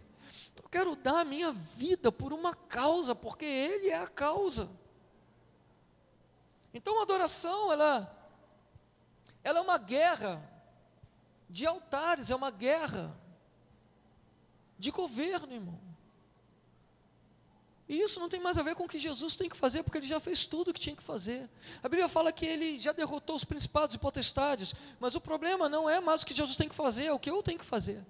[0.62, 4.68] eu quero dar a minha vida por uma causa, porque Ele é a causa.
[6.74, 8.14] Então a adoração, ela,
[9.42, 10.42] ela é uma guerra
[11.48, 13.16] de altares, é uma guerra
[14.78, 15.80] de governo, irmão.
[17.88, 19.98] E isso não tem mais a ver com o que Jesus tem que fazer, porque
[19.98, 21.48] ele já fez tudo o que tinha que fazer.
[21.82, 25.88] A Bíblia fala que ele já derrotou os principados e potestades, mas o problema não
[25.88, 28.04] é mais o que Jesus tem que fazer, é o que eu tenho que fazer.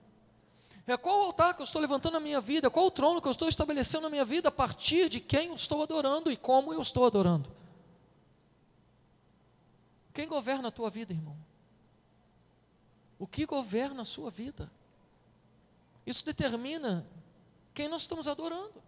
[0.87, 3.33] É qual altar que eu estou levantando na minha vida, qual o trono que eu
[3.33, 6.81] estou estabelecendo na minha vida a partir de quem eu estou adorando e como eu
[6.81, 7.51] estou adorando.
[10.15, 11.37] Quem governa a tua vida, irmão?
[13.19, 14.71] O que governa a sua vida?
[16.07, 17.07] Isso determina
[17.75, 18.83] quem nós estamos adorando.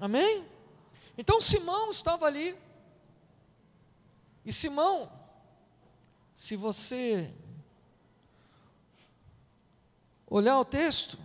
[0.00, 0.46] Amém?
[1.18, 2.56] Então Simão estava ali.
[4.44, 5.12] E Simão,
[6.34, 7.30] se você
[10.26, 11.18] olhar o texto,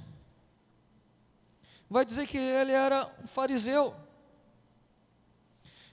[1.90, 3.96] vai dizer que ele era um fariseu.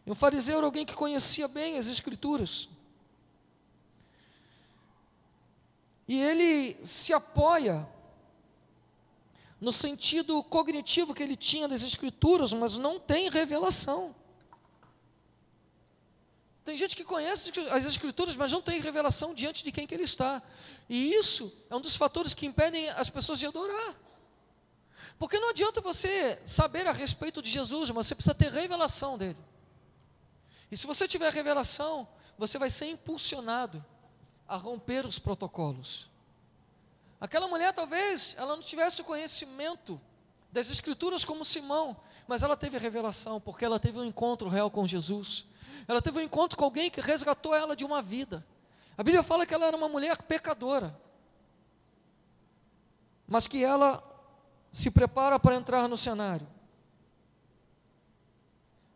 [0.05, 2.69] E um fariseu era alguém que conhecia bem as Escrituras.
[6.09, 7.89] E ele se apoia
[9.63, 14.13] no sentido cognitivo que ele tinha das Escrituras, mas não tem revelação.
[16.65, 20.03] Tem gente que conhece as Escrituras, mas não tem revelação diante de quem que ele
[20.03, 20.43] está.
[20.89, 23.95] E isso é um dos fatores que impedem as pessoas de adorar.
[25.17, 29.39] Porque não adianta você saber a respeito de Jesus, mas você precisa ter revelação dele.
[30.73, 33.85] E se você tiver revelação, você vai ser impulsionado
[34.49, 36.11] a romper os protocolos.
[37.23, 40.01] Aquela mulher talvez ela não tivesse o conhecimento
[40.51, 44.89] das escrituras como Simão, mas ela teve revelação porque ela teve um encontro real com
[44.89, 45.47] Jesus.
[45.87, 48.45] Ela teve um encontro com alguém que resgatou ela de uma vida.
[48.99, 50.99] A Bíblia fala que ela era uma mulher pecadora,
[53.25, 54.03] mas que ela
[54.73, 56.49] se prepara para entrar no cenário.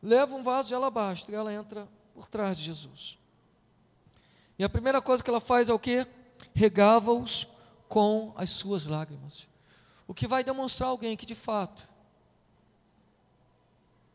[0.03, 3.21] Leva um vaso de alabastro e ela entra por trás de Jesus.
[4.59, 6.05] E a primeira coisa que ela faz é o que?
[6.53, 7.47] Regava-os
[7.89, 9.49] com as suas lágrimas.
[10.07, 11.89] O que vai demonstrar alguém que de fato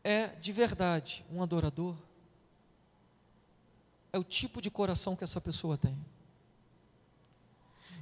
[0.04, 1.96] é de verdade um adorador,
[4.12, 5.96] é o tipo de coração que essa pessoa tem.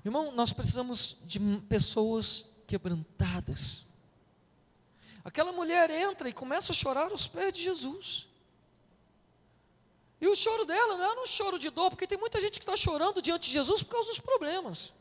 [0.04, 3.85] Irmão, nós precisamos de pessoas quebrantadas.
[5.22, 8.26] Aquela mulher entra e começa a chorar aos pés de Jesus.
[10.20, 12.64] E o choro dela não era um choro de dor, porque tem muita gente que
[12.64, 14.92] está chorando diante de Jesus por causa dos problemas.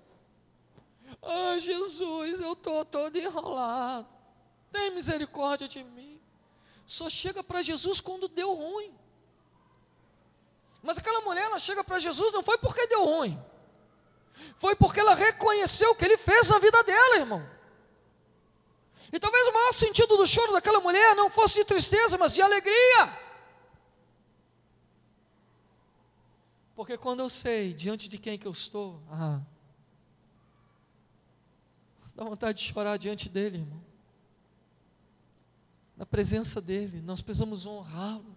[1.21, 4.08] Ah, Jesus, eu estou todo enrolado.
[4.71, 6.19] Tem misericórdia de mim.
[6.86, 8.93] Só chega para Jesus quando deu ruim.
[10.82, 13.39] Mas aquela mulher, ela chega para Jesus não foi porque deu ruim.
[14.58, 17.60] Foi porque ela reconheceu o que ele fez na vida dela, irmão.
[19.12, 22.41] E talvez o maior sentido do choro daquela mulher não fosse de tristeza, mas de
[22.41, 23.19] alegria.
[26.75, 29.41] Porque quando eu sei diante de quem que eu estou, ah,
[32.19, 33.82] Dá vontade de chorar diante dele, irmão.
[35.95, 38.36] Na presença dele, nós precisamos honrá-lo.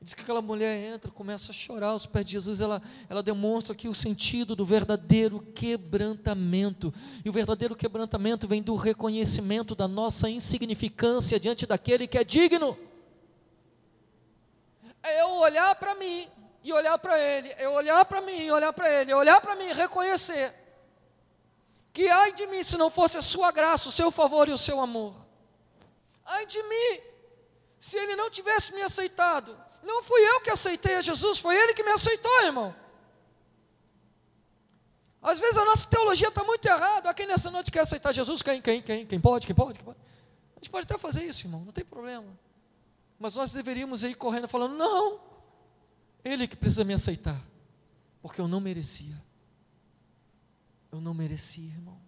[0.00, 3.74] Diz que aquela mulher entra, começa a chorar aos pés de Jesus, ela, ela demonstra
[3.74, 6.90] aqui o sentido do verdadeiro quebrantamento.
[7.22, 12.78] E o verdadeiro quebrantamento vem do reconhecimento da nossa insignificância diante daquele que é digno.
[15.02, 16.26] É eu olhar para mim
[16.64, 19.38] e olhar para ele, é eu olhar para mim e olhar para ele, é olhar
[19.38, 20.61] para mim e reconhecer
[21.92, 24.58] que ai de mim se não fosse a sua graça, o seu favor e o
[24.58, 25.14] seu amor.
[26.24, 27.00] Ai de mim,
[27.78, 29.56] se ele não tivesse me aceitado.
[29.82, 32.74] Não fui eu que aceitei a Jesus, foi ele que me aceitou, irmão.
[35.20, 37.08] Às vezes a nossa teologia está muito errada.
[37.08, 38.42] Aqui nessa noite quer aceitar Jesus?
[38.42, 39.06] Quem, quem, quem?
[39.06, 39.46] Quem pode?
[39.46, 39.78] Quem pode?
[39.78, 39.98] Quem pode?
[40.56, 42.26] A gente pode até fazer isso, irmão, não tem problema.
[43.18, 45.20] Mas nós deveríamos ir correndo falando: não,
[46.24, 47.40] ele que precisa me aceitar,
[48.20, 49.14] porque eu não merecia.
[50.92, 51.98] Eu não merecia, irmão.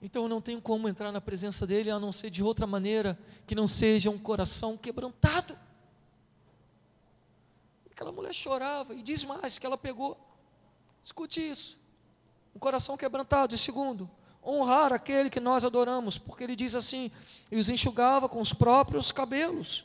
[0.00, 3.18] Então eu não tenho como entrar na presença dele a não ser de outra maneira
[3.46, 5.58] que não seja um coração quebrantado.
[7.90, 10.16] Aquela mulher chorava e diz mais que ela pegou.
[11.02, 11.76] Escute isso.
[12.54, 13.56] Um coração quebrantado.
[13.56, 14.08] E segundo,
[14.46, 17.10] honrar aquele que nós adoramos, porque ele diz assim:
[17.50, 19.84] e os enxugava com os próprios cabelos.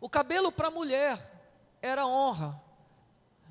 [0.00, 1.48] O cabelo para a mulher
[1.80, 2.60] era honra,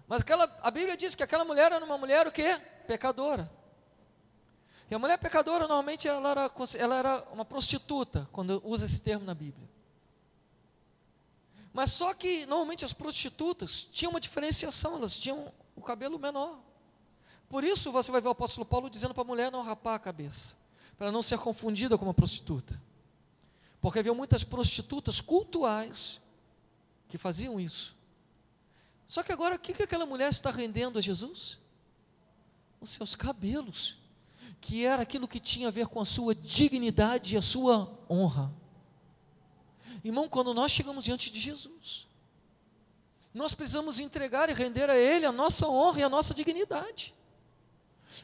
[0.07, 2.57] mas aquela, a Bíblia diz que aquela mulher era uma mulher o quê?
[2.87, 3.51] Pecadora.
[4.89, 9.25] E a mulher pecadora, normalmente, ela era, ela era uma prostituta, quando usa esse termo
[9.25, 9.69] na Bíblia.
[11.73, 16.57] Mas só que, normalmente, as prostitutas tinham uma diferenciação, elas tinham o cabelo menor.
[17.49, 19.99] Por isso, você vai ver o apóstolo Paulo dizendo para a mulher não rapar a
[19.99, 20.55] cabeça,
[20.97, 22.79] para não ser confundida com uma prostituta.
[23.81, 26.21] Porque havia muitas prostitutas cultuais
[27.09, 27.93] que faziam isso.
[29.13, 31.59] Só que agora o que, que aquela mulher está rendendo a Jesus?
[32.81, 33.99] Os seus cabelos,
[34.59, 38.51] que era aquilo que tinha a ver com a sua dignidade e a sua honra.
[40.03, 42.07] Irmão, quando nós chegamos diante de Jesus,
[43.31, 47.13] nós precisamos entregar e render a Ele a nossa honra e a nossa dignidade.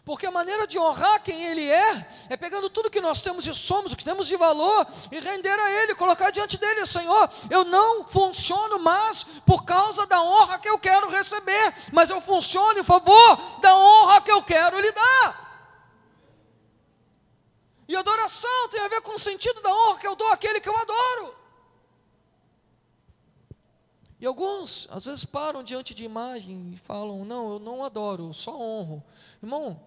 [0.05, 3.53] Porque a maneira de honrar quem Ele é, é pegando tudo que nós temos e
[3.53, 7.63] somos, o que temos de valor, e render a Ele, colocar diante dele, Senhor, eu
[7.65, 12.83] não funciono mais por causa da honra que eu quero receber, mas eu funciono em
[12.83, 15.49] favor da honra que eu quero lhe dar.
[17.87, 20.69] E adoração tem a ver com o sentido da honra que eu dou àquele que
[20.69, 21.35] eu adoro.
[24.19, 28.33] E alguns, às vezes, param diante de imagem e falam: Não, eu não adoro, eu
[28.33, 29.03] só honro.
[29.41, 29.81] Irmão,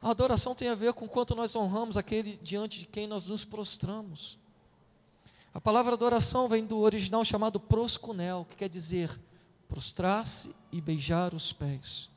[0.00, 3.44] a adoração tem a ver com quanto nós honramos aquele diante de quem nós nos
[3.44, 4.38] prostramos.
[5.52, 9.18] A palavra adoração vem do original chamado proscunel, que quer dizer
[9.68, 12.08] prostrar-se e beijar os pés.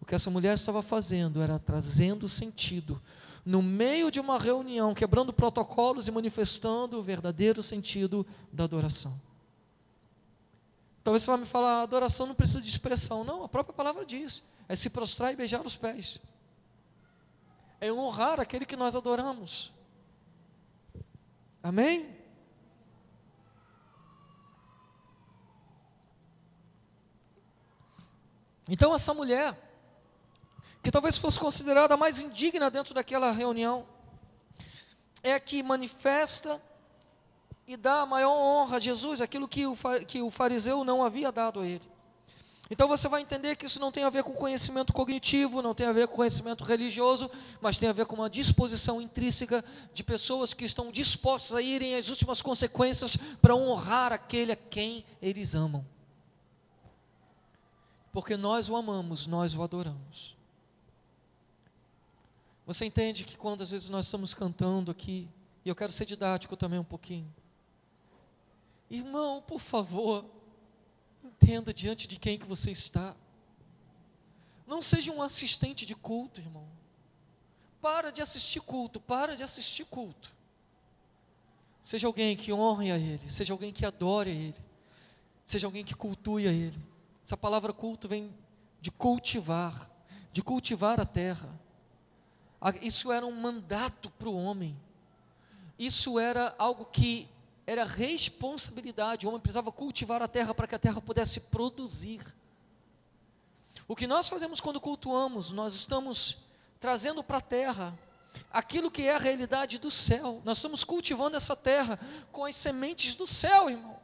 [0.00, 3.00] O que essa mulher estava fazendo era trazendo sentido
[3.44, 9.18] no meio de uma reunião, quebrando protocolos e manifestando o verdadeiro sentido da adoração.
[11.02, 13.24] Talvez você vá me falar, adoração não precisa de expressão.
[13.24, 16.20] Não, a própria palavra diz: é se prostrar e beijar os pés,
[17.80, 19.72] é honrar aquele que nós adoramos.
[21.62, 22.22] Amém?
[28.68, 29.58] Então, essa mulher,
[30.82, 33.86] que talvez fosse considerada a mais indigna dentro daquela reunião,
[35.22, 36.60] é a que manifesta
[37.72, 41.60] e dá maior honra a Jesus, aquilo que o, que o fariseu não havia dado
[41.60, 41.90] a ele.
[42.70, 45.86] Então você vai entender que isso não tem a ver com conhecimento cognitivo, não tem
[45.86, 50.54] a ver com conhecimento religioso, mas tem a ver com uma disposição intrínseca de pessoas
[50.54, 55.84] que estão dispostas a irem às últimas consequências para honrar aquele a quem eles amam.
[58.12, 60.36] Porque nós o amamos, nós o adoramos.
[62.66, 65.28] Você entende que quando às vezes nós estamos cantando aqui,
[65.64, 67.30] e eu quero ser didático também um pouquinho.
[68.92, 70.22] Irmão, por favor,
[71.24, 73.16] entenda diante de quem que você está.
[74.66, 76.68] Não seja um assistente de culto, irmão.
[77.80, 80.30] Para de assistir culto, para de assistir culto.
[81.82, 84.64] Seja alguém que honre a Ele, seja alguém que adore a Ele,
[85.46, 86.78] seja alguém que cultue a Ele.
[87.24, 88.30] Essa palavra culto vem
[88.78, 89.90] de cultivar,
[90.30, 91.48] de cultivar a terra.
[92.82, 94.78] Isso era um mandato para o homem.
[95.78, 97.26] Isso era algo que
[97.72, 99.26] era responsabilidade.
[99.26, 102.22] O homem precisava cultivar a terra para que a terra pudesse produzir.
[103.88, 106.38] O que nós fazemos quando cultuamos, nós estamos
[106.78, 107.98] trazendo para a terra
[108.50, 110.40] aquilo que é a realidade do céu.
[110.44, 111.98] Nós estamos cultivando essa terra
[112.30, 113.98] com as sementes do céu, irmão.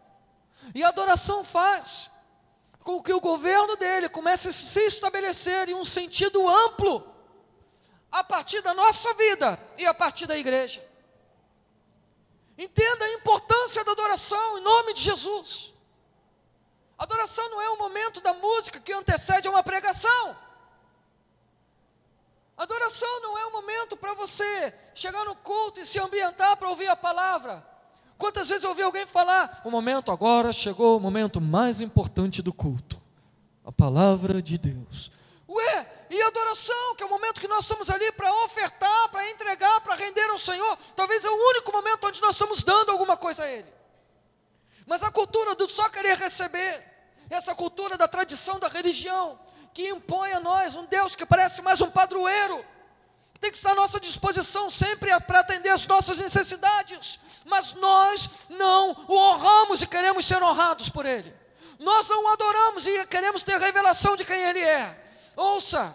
[0.74, 2.10] E a adoração faz
[2.80, 7.06] com que o governo dele comece a se estabelecer em um sentido amplo
[8.10, 10.87] a partir da nossa vida e a partir da igreja.
[12.58, 15.72] Entenda a importância da adoração em nome de Jesus.
[16.98, 20.36] Adoração não é o momento da música que antecede a uma pregação.
[22.56, 26.88] Adoração não é o momento para você chegar no culto e se ambientar para ouvir
[26.88, 27.64] a palavra.
[28.18, 32.52] Quantas vezes eu ouvi alguém falar: o momento agora chegou o momento mais importante do
[32.52, 33.00] culto,
[33.64, 35.12] a palavra de Deus.
[35.48, 39.80] Ué, e adoração, que é o momento que nós estamos ali para ofertar, para entregar,
[39.80, 40.76] para render ao Senhor.
[40.96, 43.72] Talvez é o único momento onde nós estamos dando alguma coisa a Ele.
[44.86, 46.84] Mas a cultura do só querer receber,
[47.28, 49.38] essa cultura da tradição da religião,
[49.74, 52.64] que impõe a nós um Deus que parece mais um padroeiro,
[53.40, 59.04] tem que estar à nossa disposição sempre para atender as nossas necessidades, mas nós não
[59.06, 61.32] o honramos e queremos ser honrados por Ele.
[61.78, 65.07] Nós não o adoramos e queremos ter revelação de quem Ele é.
[65.38, 65.94] Ouça!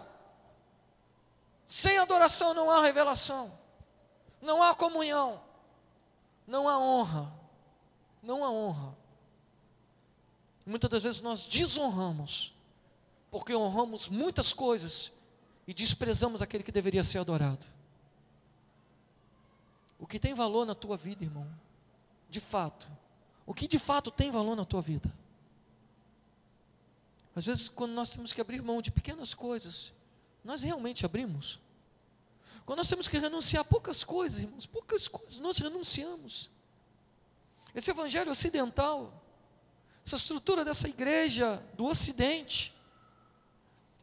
[1.66, 3.52] Sem adoração não há revelação,
[4.40, 5.42] não há comunhão,
[6.46, 7.30] não há honra,
[8.22, 8.96] não há honra.
[10.64, 12.54] Muitas das vezes nós desonramos,
[13.30, 15.12] porque honramos muitas coisas
[15.66, 17.66] e desprezamos aquele que deveria ser adorado.
[19.98, 21.46] O que tem valor na tua vida, irmão,
[22.30, 22.86] de fato,
[23.44, 25.12] o que de fato tem valor na tua vida?
[27.34, 29.92] Às vezes, quando nós temos que abrir mão de pequenas coisas,
[30.44, 31.58] nós realmente abrimos.
[32.64, 36.48] Quando nós temos que renunciar a poucas coisas, irmãos, poucas coisas, nós renunciamos.
[37.74, 39.20] Esse evangelho ocidental,
[40.06, 42.72] essa estrutura dessa igreja do ocidente,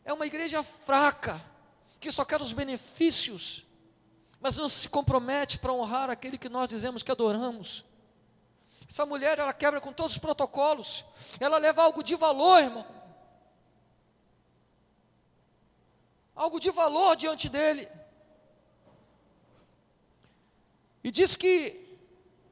[0.04, 1.44] é uma igreja fraca,
[2.00, 3.66] que só quer os benefícios,
[4.42, 7.86] mas não se compromete para honrar aquele que nós dizemos que adoramos.
[8.90, 11.06] Essa mulher, ela quebra com todos os protocolos,
[11.40, 13.01] ela leva algo de valor, irmão
[16.36, 17.88] algo de valor diante dele.
[21.04, 21.98] E diz que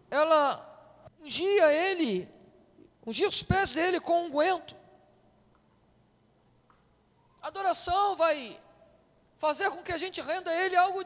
[0.10, 0.66] ela
[1.22, 2.28] ungia ele,
[3.06, 4.76] ungia os pés dele com unguento.
[7.42, 8.60] Adoração vai
[9.38, 11.04] fazer com que a gente renda a ele algo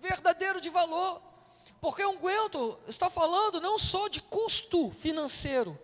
[0.00, 1.20] verdadeiro de valor.
[1.80, 5.78] Porque unguento está falando não só de custo financeiro,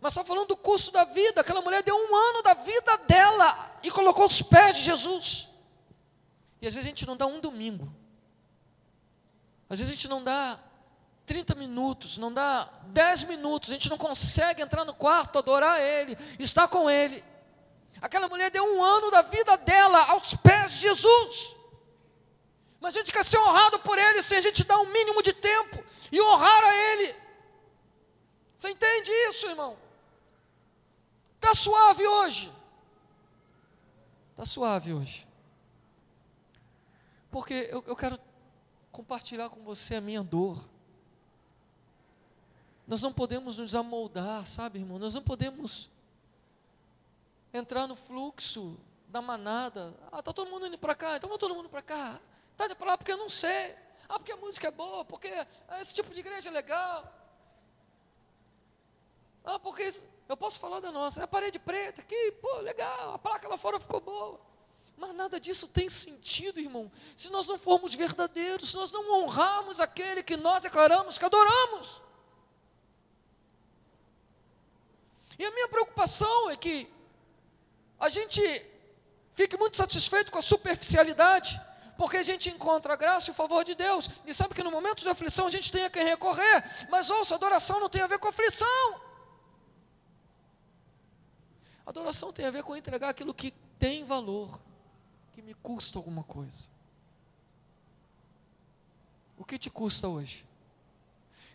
[0.00, 1.40] mas está falando do custo da vida.
[1.40, 5.48] Aquela mulher deu um ano da vida dela e colocou os pés de Jesus.
[6.62, 7.92] E às vezes a gente não dá um domingo
[9.68, 10.58] Às vezes a gente não dá
[11.26, 16.16] 30 minutos, não dá 10 minutos, a gente não consegue entrar no quarto, adorar Ele,
[16.38, 17.24] estar com Ele.
[18.00, 21.56] Aquela mulher deu um ano da vida dela aos pés de Jesus.
[22.80, 25.32] Mas a gente quer ser honrado por Ele sem a gente dar um mínimo de
[25.32, 27.16] tempo e honrar a Ele.
[28.58, 29.78] Você entende isso, irmão?
[31.36, 32.52] Está suave hoje.
[34.32, 35.31] Está suave hoje.
[37.32, 38.20] Porque eu, eu quero
[38.92, 40.68] compartilhar com você a minha dor.
[42.86, 44.98] Nós não podemos nos amoldar, sabe, irmão?
[44.98, 45.90] Nós não podemos
[47.54, 48.78] entrar no fluxo
[49.08, 49.94] da manada.
[50.12, 52.20] Ah, está todo mundo indo para cá, então vamos todo mundo para cá.
[52.52, 53.74] Está indo para lá porque eu não sei.
[54.06, 55.32] Ah, porque a música é boa, porque
[55.80, 57.10] esse tipo de igreja é legal.
[59.42, 59.90] Ah, porque
[60.28, 63.56] eu posso falar da nossa, é a parede preta aqui, pô, legal, a placa lá
[63.56, 64.51] fora ficou boa.
[65.02, 69.80] Mas nada disso tem sentido, irmão, se nós não formos verdadeiros, se nós não honrarmos
[69.80, 72.00] aquele que nós declaramos que adoramos.
[75.36, 76.88] E a minha preocupação é que
[77.98, 78.40] a gente
[79.34, 81.60] fique muito satisfeito com a superficialidade,
[81.98, 84.70] porque a gente encontra a graça e o favor de Deus, e sabe que no
[84.70, 88.06] momento de aflição a gente tem a quem recorrer, mas ouça, adoração não tem a
[88.06, 89.00] ver com aflição.
[91.84, 93.50] Adoração tem a ver com entregar aquilo que
[93.80, 94.60] tem valor,
[95.32, 96.68] que me custa alguma coisa.
[99.36, 100.46] O que te custa hoje?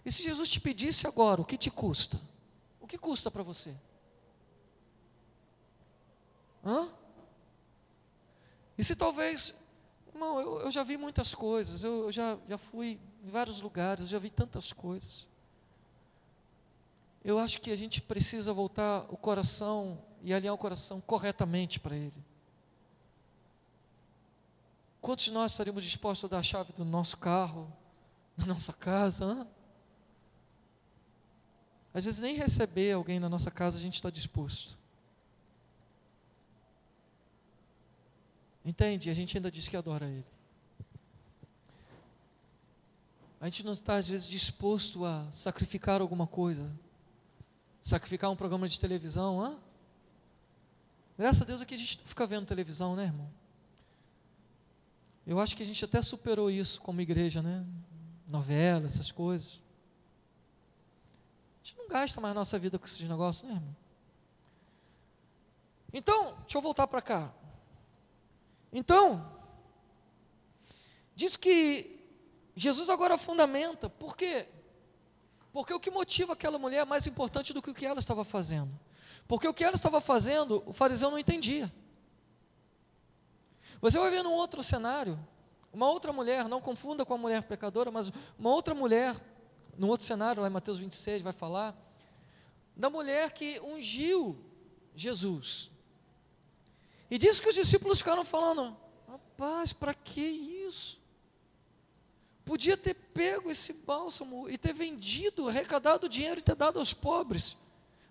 [0.04, 2.20] E se Jesus te pedisse agora, o que te custa?
[2.80, 3.76] O que custa para você?
[6.64, 6.90] Hã?
[8.78, 9.56] E se talvez,
[10.14, 14.08] irmão, eu, eu já vi muitas coisas, eu, eu já, já fui em vários lugares,
[14.08, 15.28] já vi tantas coisas.
[17.24, 21.96] Eu acho que a gente precisa voltar o coração e alinhar o coração corretamente para
[21.96, 22.27] Ele.
[25.08, 27.74] Quantos de nós estaríamos dispostos a dar a chave do nosso carro,
[28.36, 29.24] da nossa casa?
[29.24, 29.48] Hã?
[31.94, 34.78] Às vezes nem receber alguém na nossa casa a gente está disposto.
[38.66, 39.10] Entende?
[39.10, 40.26] A gente ainda diz que adora Ele.
[43.40, 46.70] A gente não está, às vezes, disposto a sacrificar alguma coisa.
[47.82, 49.58] Sacrificar um programa de televisão, hã?
[51.18, 53.37] Graças a Deus aqui a gente não fica vendo televisão, né, irmão?
[55.28, 57.64] Eu acho que a gente até superou isso como igreja, né?
[58.28, 59.62] Novela, essas coisas
[61.68, 63.76] gente não gasta mais nossa vida com esses negócios, né, irmão?
[65.92, 67.34] Então, deixa eu voltar para cá.
[68.72, 69.30] Então,
[71.14, 72.00] diz que
[72.56, 74.48] Jesus agora fundamenta, por quê?
[75.52, 78.24] Porque o que motiva aquela mulher é mais importante do que o que ela estava
[78.24, 78.72] fazendo.
[79.28, 81.74] Porque o que ela estava fazendo, o fariseu não entendia.
[83.82, 85.20] Você vai ver num outro cenário,
[85.72, 89.16] uma outra mulher, não confunda com a mulher pecadora, mas uma outra mulher
[89.78, 91.76] no outro cenário, lá em Mateus 26, vai falar
[92.76, 94.38] da mulher que ungiu
[94.96, 95.70] Jesus.
[97.10, 98.76] E diz que os discípulos ficaram falando:
[99.08, 101.00] rapaz, para que isso?
[102.44, 106.94] Podia ter pego esse bálsamo e ter vendido, arrecadado o dinheiro e ter dado aos
[106.94, 107.58] pobres.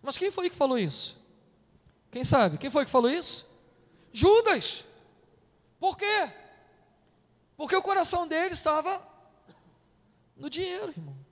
[0.03, 1.19] Mas quem foi que falou isso?
[2.11, 2.59] Quem sabe?
[2.59, 3.47] Quem foi que falou isso?
[4.13, 4.85] Judas.
[5.87, 6.33] Por quê?
[7.57, 9.01] Porque o coração dele estava
[10.37, 11.27] no dinheiro, irmão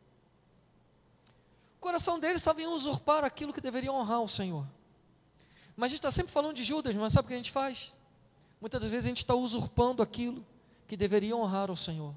[1.85, 4.67] coração deles estava em usurpar aquilo que deveria honrar o Senhor.
[5.77, 7.95] Mas a gente está sempre falando de Judas, mas sabe o que a gente faz?
[8.59, 10.43] Muitas vezes a gente está usurpando aquilo
[10.89, 12.15] que deveria honrar o Senhor,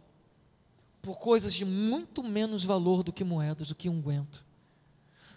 [1.02, 4.46] por coisas de muito menos valor do que moedas, do que unguento.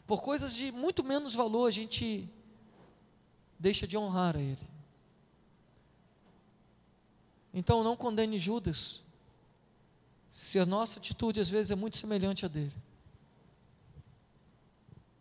[0.07, 2.31] Por coisas de muito menos valor a gente
[3.59, 4.69] deixa de honrar a Ele.
[7.53, 9.03] Então não condene Judas,
[10.29, 12.73] se a nossa atitude às vezes é muito semelhante à dele.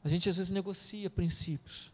[0.03, 1.91] A gente às vezes negocia princípios.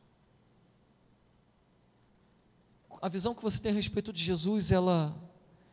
[3.02, 5.16] A visão que você tem a respeito de Jesus, ela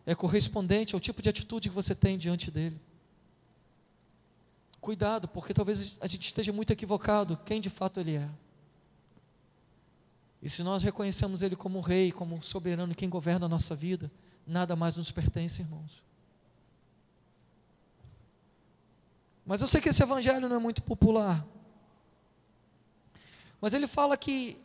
[0.06, 2.80] é correspondente ao tipo de atitude que você tem diante dele.
[4.80, 8.28] Cuidado, porque talvez a gente esteja muito equivocado quem de fato ele é.
[10.42, 14.10] E se nós reconhecemos ele como rei, como soberano, quem governa a nossa vida,
[14.46, 16.02] nada mais nos pertence, irmãos.
[19.44, 21.44] Mas eu sei que esse evangelho não é muito popular.
[23.60, 24.58] Mas ele fala que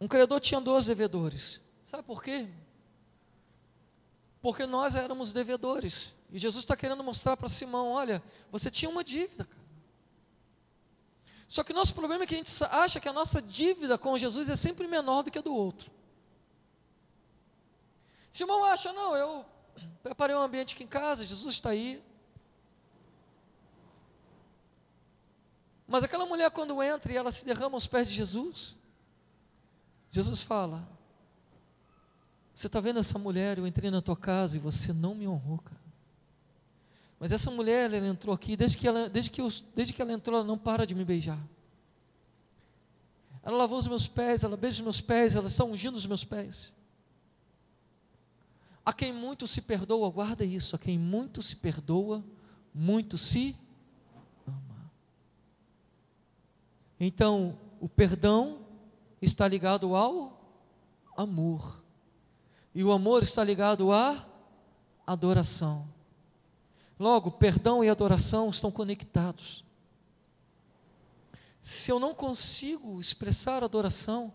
[0.00, 1.60] um credor tinha 12 devedores.
[1.82, 2.48] Sabe por quê?
[4.40, 6.14] Porque nós éramos devedores.
[6.30, 9.48] E Jesus está querendo mostrar para Simão: olha, você tinha uma dívida.
[11.48, 14.18] Só que o nosso problema é que a gente acha que a nossa dívida com
[14.18, 15.90] Jesus é sempre menor do que a do outro.
[18.36, 19.46] Simão acha, não, eu
[20.02, 22.04] preparei um ambiente aqui em casa, Jesus está aí.
[25.88, 28.76] Mas aquela mulher, quando entra e ela se derrama aos pés de Jesus,
[30.10, 30.86] Jesus fala:
[32.54, 33.56] Você está vendo essa mulher?
[33.56, 35.80] Eu entrei na tua casa e você não me honrou, cara.
[37.18, 40.12] Mas essa mulher, ela entrou aqui, desde que ela, desde que eu, desde que ela
[40.12, 41.40] entrou, ela não para de me beijar.
[43.42, 46.22] Ela lavou os meus pés, ela beija os meus pés, ela está ungindo os meus
[46.22, 46.75] pés.
[48.86, 52.24] A quem muito se perdoa, guarda isso, a quem muito se perdoa,
[52.72, 53.56] muito se
[54.46, 54.92] ama.
[57.00, 58.60] Então, o perdão
[59.20, 60.40] está ligado ao
[61.16, 61.82] amor.
[62.72, 64.24] E o amor está ligado à
[65.04, 65.88] adoração.
[66.96, 69.64] Logo, perdão e adoração estão conectados.
[71.60, 74.32] Se eu não consigo expressar adoração,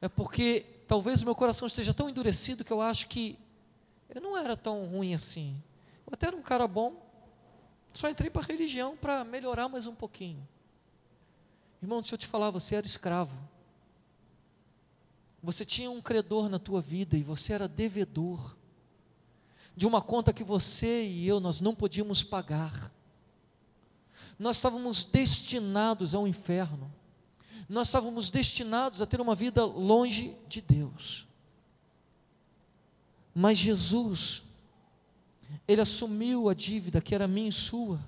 [0.00, 3.38] é porque talvez o meu coração esteja tão endurecido que eu acho que
[4.08, 5.62] eu não era tão ruim assim.
[6.06, 7.00] Eu até era um cara bom,
[7.92, 10.46] só entrei para a religião para melhorar mais um pouquinho.
[11.82, 13.36] Irmão, deixa eu te falar, você era escravo.
[15.42, 18.56] Você tinha um credor na tua vida e você era devedor
[19.76, 22.94] de uma conta que você e eu nós não podíamos pagar
[24.38, 26.92] nós estávamos destinados ao inferno,
[27.68, 31.26] nós estávamos destinados a ter uma vida longe de Deus.
[33.34, 34.42] Mas Jesus,
[35.66, 37.98] Ele assumiu a dívida que era minha e sua,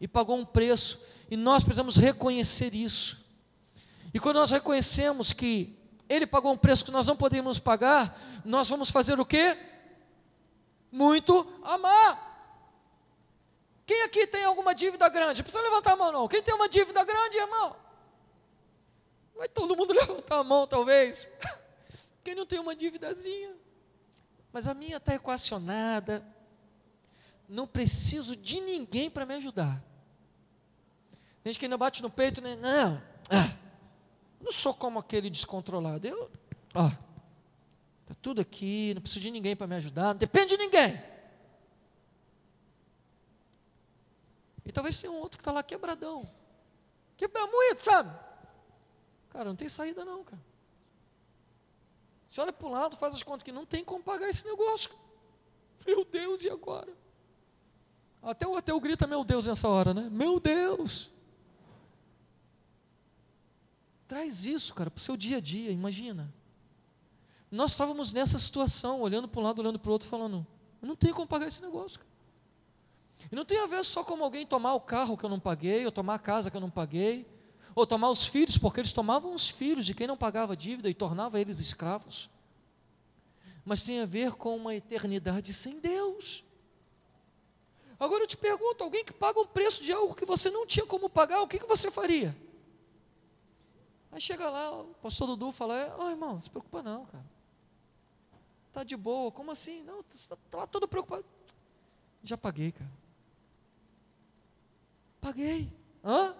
[0.00, 3.26] e pagou um preço, e nós precisamos reconhecer isso.
[4.14, 5.76] E quando nós reconhecemos que
[6.08, 9.58] Ele pagou um preço que nós não podemos pagar, nós vamos fazer o quê?
[10.90, 12.28] Muito amar.
[13.84, 15.42] Quem aqui tem alguma dívida grande?
[15.42, 16.28] Precisa levantar a mão, não.
[16.28, 17.74] Quem tem uma dívida grande, irmão?
[19.34, 21.28] Vai todo mundo levantar a mão, talvez.
[22.22, 23.57] Quem não tem uma dívidazinha?
[24.52, 26.24] Mas a minha está equacionada.
[27.48, 29.82] Não preciso de ninguém para me ajudar.
[31.42, 32.56] Tem gente que ainda bate no peito, né?
[32.56, 33.56] Não, ah,
[34.40, 36.06] não sou como aquele descontrolado.
[36.06, 36.30] Eu,
[36.74, 36.88] ó,
[38.02, 41.02] está tudo aqui, não preciso de ninguém para me ajudar, não depende de ninguém.
[44.64, 46.28] E talvez tenha um outro que está lá quebradão.
[47.16, 48.14] Quebra muito, sabe?
[49.30, 50.42] Cara, não tem saída não, cara.
[52.28, 54.90] Você olha para o lado, faz as contas que não tem como pagar esse negócio.
[55.86, 56.92] Meu Deus, e agora?
[58.22, 60.10] Até o ateu grita, meu Deus, nessa hora, né?
[60.10, 61.10] Meu Deus!
[64.06, 66.32] Traz isso, cara, para o seu dia a dia, imagina.
[67.50, 70.46] Nós estávamos nessa situação, olhando para um lado, olhando para o outro, falando,
[70.82, 71.98] não tem como pagar esse negócio.
[71.98, 72.10] Cara.
[73.32, 75.86] E não tem a ver só com alguém tomar o carro que eu não paguei,
[75.86, 77.26] ou tomar a casa que eu não paguei,
[77.80, 80.94] ou tomar os filhos, porque eles tomavam os filhos de quem não pagava dívida e
[80.94, 82.28] tornava eles escravos.
[83.64, 86.44] Mas tem a ver com uma eternidade sem Deus.
[87.98, 90.86] Agora eu te pergunto: alguém que paga um preço de algo que você não tinha
[90.86, 92.36] como pagar, o que, que você faria?
[94.10, 97.24] Aí chega lá, o pastor Dudu fala: Ó oh, irmão, não se preocupa não, cara.
[98.68, 99.82] Está de boa, como assim?
[99.82, 101.24] Não, você está tá lá todo preocupado.
[102.22, 102.90] Já paguei, cara.
[105.20, 105.72] Paguei.
[106.04, 106.34] Hã?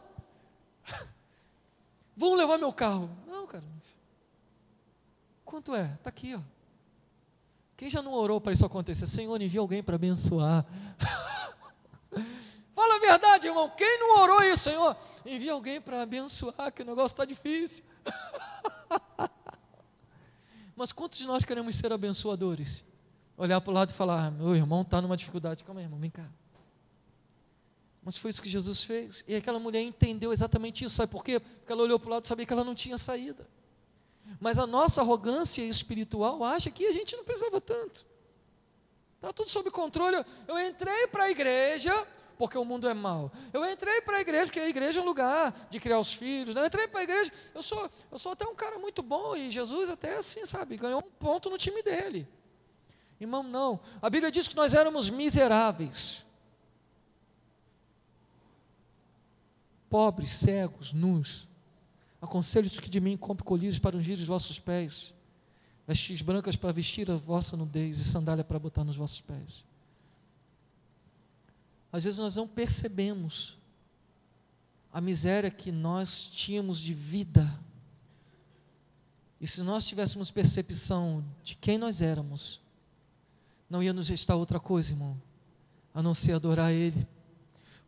[2.19, 3.09] Vão levar meu carro.
[3.29, 3.63] Não, cara.
[5.45, 5.95] Quanto é?
[5.95, 6.41] Está aqui, ó.
[7.77, 9.07] Quem já não orou para isso acontecer?
[9.07, 10.67] Senhor, envia alguém para abençoar.
[12.75, 13.71] Fala a verdade, irmão.
[13.71, 14.97] Quem não orou isso, Senhor?
[15.25, 17.85] Envia alguém para abençoar, que o negócio está difícil.
[20.75, 22.85] Mas quantos de nós queremos ser abençoadores?
[23.37, 25.63] Olhar para o lado e falar: meu irmão está numa dificuldade.
[25.63, 26.29] Calma aí, irmão, vem cá.
[28.09, 29.23] Mas foi isso que Jesus fez.
[29.29, 30.97] E aquela mulher entendeu exatamente isso.
[30.97, 31.39] Sabe por quê?
[31.39, 33.47] Porque ela olhou para o lado e sabia que ela não tinha saída.
[34.41, 38.07] Mas a nossa arrogância espiritual acha que a gente não precisava tanto.
[39.17, 40.25] Está tudo sob controle.
[40.47, 41.93] Eu entrei para a igreja
[42.39, 43.31] porque o mundo é mau.
[43.53, 46.57] Eu entrei para a igreja porque a igreja é um lugar de criar os filhos.
[46.57, 49.51] Eu entrei para a igreja, eu sou, eu sou até um cara muito bom e
[49.51, 52.27] Jesus até assim, sabe, ganhou um ponto no time dele.
[53.21, 53.79] Irmão, não.
[54.01, 56.27] A Bíblia diz que nós éramos miseráveis.
[59.89, 61.49] Pobres, cegos, nus.
[62.21, 65.15] Aconselho-te que de mim compre colírios para ungir os vossos pés,
[65.87, 69.65] vestes brancas para vestir a vossa nudez e sandália para botar nos vossos pés.
[71.93, 73.57] Às vezes nós não percebemos
[74.93, 77.59] a miséria que nós tínhamos de vida.
[79.41, 82.61] E se nós tivéssemos percepção de quem nós éramos,
[83.71, 85.21] não ia nos restar outra coisa, irmão,
[85.95, 87.07] a não ser adorar Ele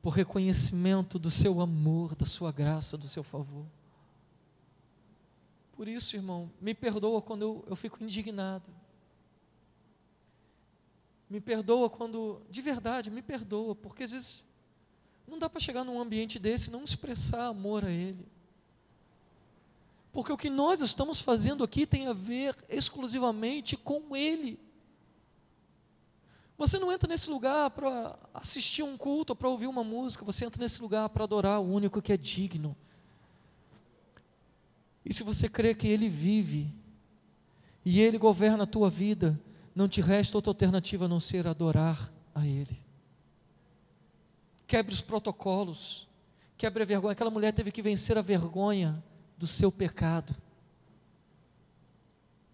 [0.03, 3.67] por reconhecimento do seu amor, da sua graça, do seu favor.
[5.73, 8.65] Por isso, irmão, me perdoa quando eu, eu fico indignado.
[11.29, 14.45] Me perdoa quando, de verdade, me perdoa, porque às vezes
[15.31, 18.27] Não dá para chegar num ambiente desse e não expressar amor a Ele.
[20.13, 24.59] Porque o que nós estamos fazendo aqui tem a ver exclusivamente com Ele.
[26.61, 30.63] Você não entra nesse lugar para assistir um culto, para ouvir uma música, você entra
[30.63, 32.77] nesse lugar para adorar o único que é digno.
[35.03, 36.71] E se você crê que Ele vive
[37.83, 39.41] e Ele governa a tua vida,
[39.75, 42.79] não te resta outra alternativa a não ser adorar a Ele.
[44.67, 46.07] Quebre os protocolos,
[46.59, 47.13] quebre a vergonha.
[47.13, 49.03] Aquela mulher teve que vencer a vergonha
[49.39, 50.37] do seu pecado.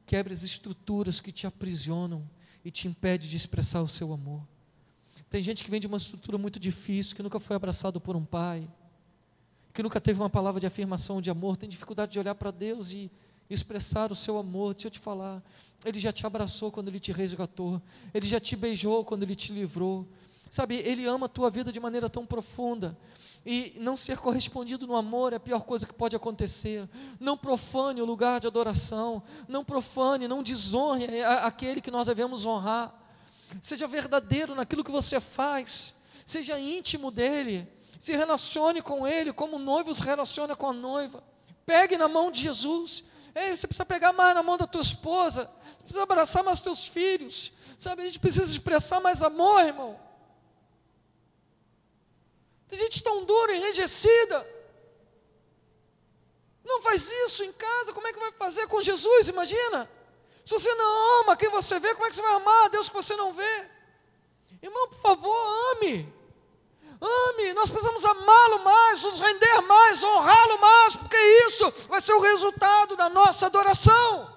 [0.07, 2.36] Quebre as estruturas que te aprisionam
[2.67, 4.43] e te impede de expressar o seu amor.
[5.31, 8.25] Tem gente que vem de uma estrutura muito difícil, que nunca foi abraçado por um
[8.25, 8.67] pai,
[9.73, 12.91] que nunca teve uma palavra de afirmação de amor, tem dificuldade de olhar para Deus
[12.91, 13.09] e
[13.49, 14.75] expressar o seu amor.
[14.75, 15.41] Deixa eu te falar,
[15.85, 17.81] Ele já te abraçou quando Ele te resgatou,
[18.13, 20.05] Ele já te beijou quando Ele te livrou.
[20.51, 22.97] Sabe, Ele ama a tua vida de maneira tão profunda
[23.47, 26.89] e não ser correspondido no amor é a pior coisa que pode acontecer.
[27.21, 32.93] Não profane o lugar de adoração, não profane, não desonre aquele que nós devemos honrar.
[33.63, 35.95] Seja verdadeiro naquilo que você faz,
[36.27, 37.69] seja íntimo dele,
[38.01, 41.23] se relacione com ele como o noivo se relaciona com a noiva.
[41.65, 43.05] Pegue na mão de Jesus.
[43.33, 45.49] Ei, você precisa pegar mais na mão da tua esposa,
[45.85, 47.53] precisa abraçar mais teus filhos.
[47.79, 50.06] Sabe, a gente precisa expressar mais amor, irmão.
[52.69, 54.47] Tem gente tão dura, enrijecida.
[56.65, 59.29] Não faz isso em casa, como é que vai fazer com Jesus?
[59.29, 59.89] Imagina.
[60.45, 62.89] Se você não ama quem você vê, como é que você vai amar a Deus
[62.89, 63.69] que você não vê?
[64.63, 66.13] Irmão, por favor, ame.
[67.01, 72.21] Ame, nós precisamos amá-lo mais, nos render mais, honrá-lo mais, porque isso vai ser o
[72.21, 74.35] resultado da nossa adoração.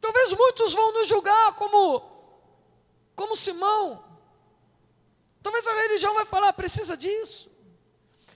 [0.00, 2.10] Talvez muitos vão nos julgar como
[3.14, 4.02] como Simão,
[5.42, 7.50] Talvez a religião vai falar, precisa disso.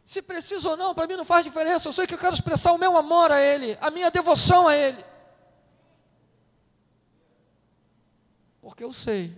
[0.05, 1.89] Se precisa ou não, para mim não faz diferença.
[1.89, 4.77] Eu sei que eu quero expressar o meu amor a Ele, a minha devoção a
[4.77, 5.05] Ele.
[8.61, 9.37] Porque eu sei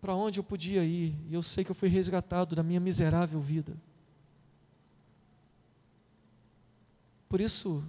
[0.00, 3.40] para onde eu podia ir, e eu sei que eu fui resgatado da minha miserável
[3.40, 3.76] vida.
[7.28, 7.82] Por isso,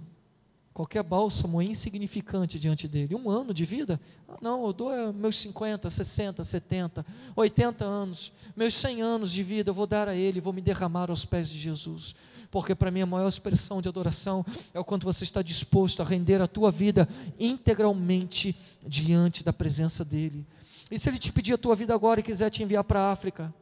[0.78, 3.12] Qualquer bálsamo é insignificante diante dele.
[3.16, 4.00] Um ano de vida?
[4.28, 7.04] Ah, não, eu dou é, meus 50, 60, 70,
[7.34, 11.10] 80 anos, meus 100 anos de vida, eu vou dar a ele, vou me derramar
[11.10, 12.14] aos pés de Jesus.
[12.48, 16.04] Porque para mim a maior expressão de adoração é o quanto você está disposto a
[16.04, 17.08] render a tua vida
[17.40, 18.56] integralmente
[18.86, 20.46] diante da presença dele.
[20.88, 23.10] E se ele te pedir a tua vida agora e quiser te enviar para a
[23.10, 23.52] África?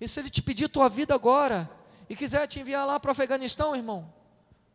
[0.00, 1.68] E se ele te pedir a tua vida agora
[2.08, 4.08] e quiser te enviar lá para o Afeganistão, irmão?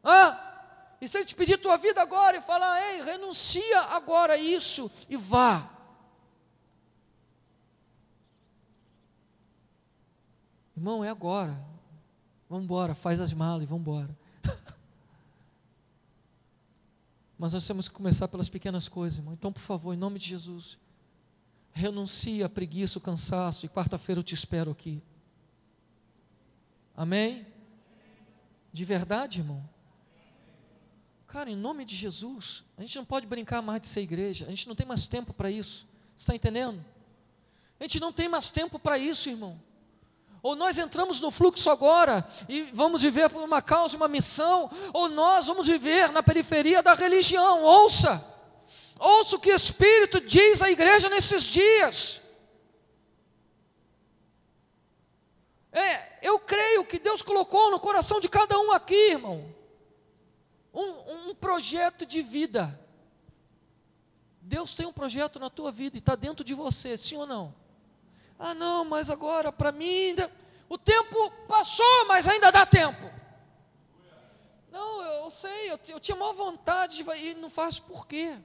[0.04, 0.55] Ah?
[1.02, 4.90] E se ele te pedir tua vida agora e falar, ei, renuncia agora a isso
[5.10, 5.72] e vá.
[10.76, 11.64] Irmão, é agora.
[12.50, 14.18] Vamos embora, faz as malas e vamos embora.
[17.38, 19.34] Mas nós temos que começar pelas pequenas coisas, irmão.
[19.34, 20.78] Então, por favor, em nome de Jesus,
[21.72, 25.02] renuncie a preguiça, o cansaço, e quarta-feira eu te espero aqui.
[26.96, 27.46] Amém?
[28.72, 29.75] De verdade, irmão?
[31.28, 34.50] Cara, em nome de Jesus, a gente não pode brincar mais de ser igreja, a
[34.50, 35.88] gente não tem mais tempo para isso.
[36.16, 36.84] Está entendendo?
[37.80, 39.60] A gente não tem mais tempo para isso, irmão.
[40.42, 45.10] Ou nós entramos no fluxo agora e vamos viver por uma causa, uma missão, ou
[45.10, 47.64] nós vamos viver na periferia da religião.
[47.64, 48.24] Ouça,
[49.00, 52.22] ouça o que o Espírito diz à igreja nesses dias.
[55.72, 59.54] É, eu creio que Deus colocou no coração de cada um aqui, irmão,
[60.76, 62.80] um, um projeto de vida.
[64.42, 67.56] Deus tem um projeto na tua vida e está dentro de você, sim ou não?
[68.38, 70.32] Ah, não, mas agora para mim ainda,
[70.68, 73.10] o tempo passou, mas ainda dá tempo.
[74.70, 78.38] Não, eu sei, eu, eu tinha maior vontade de e não faço por quê?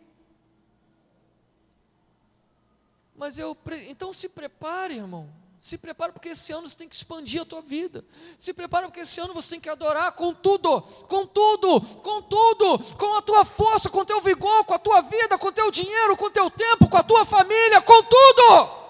[3.16, 3.54] Mas eu,
[3.88, 5.28] então se prepare, irmão.
[5.60, 8.02] Se prepara porque esse ano você tem que expandir a tua vida.
[8.38, 12.96] Se prepara porque esse ano você tem que adorar com tudo, com tudo, com tudo,
[12.96, 15.70] com a tua força, com o teu vigor, com a tua vida, com o teu
[15.70, 18.80] dinheiro, com o teu tempo, com a tua família, com tudo.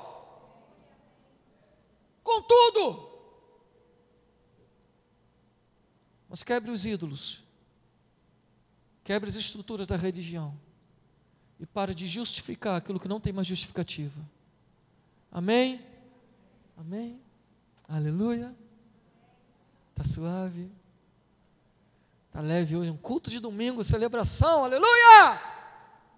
[2.23, 3.11] Com tudo.
[6.29, 7.43] Mas quebre os ídolos.
[9.03, 10.57] Quebre as estruturas da religião.
[11.59, 14.25] E pare de justificar aquilo que não tem mais justificativa.
[15.33, 15.90] Amém?
[16.81, 17.23] Amém?
[17.87, 18.57] Aleluia.
[19.91, 20.73] Está suave.
[22.27, 22.91] Está leve hoje.
[22.91, 24.65] Um culto de domingo, celebração.
[24.65, 25.43] Aleluia!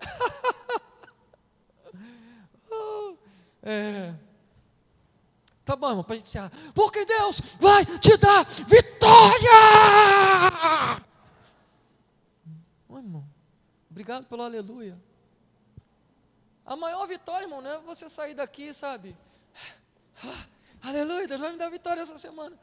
[3.61, 4.15] é.
[5.65, 6.53] Tá bom, irmão, para a gente encerrar.
[6.73, 9.51] Porque Deus vai te dar vitória!
[12.89, 13.29] Oi, irmão.
[13.91, 14.97] Obrigado pelo aleluia.
[16.65, 19.17] A maior vitória, irmão, não é você sair daqui, sabe?
[20.83, 22.57] Aleluia, Deus vai me dar vitória essa semana.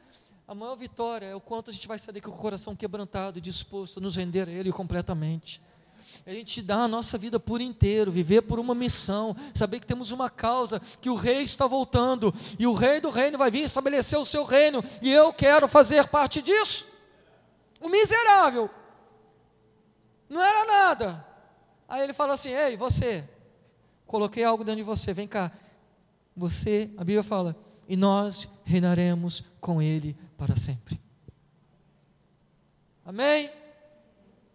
[0.46, 3.38] A maior vitória é o quanto a gente vai sair daqui com o coração quebrantado
[3.38, 5.62] e disposto a nos render a Ele completamente.
[6.26, 10.10] A gente dar a nossa vida por inteiro, viver por uma missão, saber que temos
[10.10, 14.18] uma causa, que o rei está voltando, e o rei do reino vai vir estabelecer
[14.18, 16.86] o seu reino, e eu quero fazer parte disso.
[17.80, 18.68] O miserável,
[20.28, 21.26] não era nada.
[21.88, 23.26] Aí ele fala assim: Ei, você,
[24.06, 25.50] coloquei algo dentro de você, vem cá.
[26.36, 27.56] Você, a Bíblia fala,
[27.90, 31.00] e nós reinaremos com ele para sempre.
[33.04, 33.50] Amém?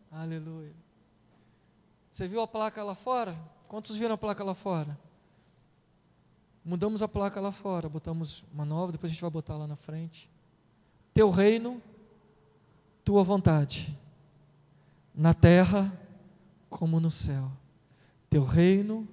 [0.10, 0.74] Aleluia.
[2.10, 3.38] Você viu a placa lá fora?
[3.68, 4.98] Quantos viram a placa lá fora?
[6.64, 9.76] Mudamos a placa lá fora, botamos uma nova, depois a gente vai botar lá na
[9.76, 10.32] frente.
[11.14, 11.82] Teu reino,
[13.04, 14.00] tua vontade,
[15.14, 15.92] na terra
[16.70, 17.52] como no céu.
[18.30, 19.06] Teu reino,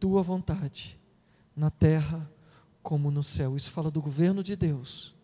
[0.00, 0.98] tua vontade,
[1.54, 2.28] na terra
[2.82, 3.56] como no céu.
[3.56, 5.14] Isso fala do governo de Deus.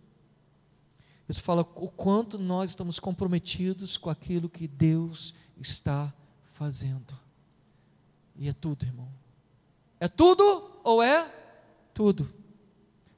[1.28, 6.12] Isso fala o quanto nós estamos comprometidos com aquilo que Deus está
[6.52, 7.18] fazendo.
[8.36, 9.08] E é tudo, irmão.
[9.98, 11.30] É tudo ou é
[11.92, 12.32] tudo?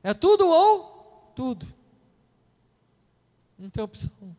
[0.02, 1.66] É tudo ou tudo?
[3.58, 4.36] Não tem opção.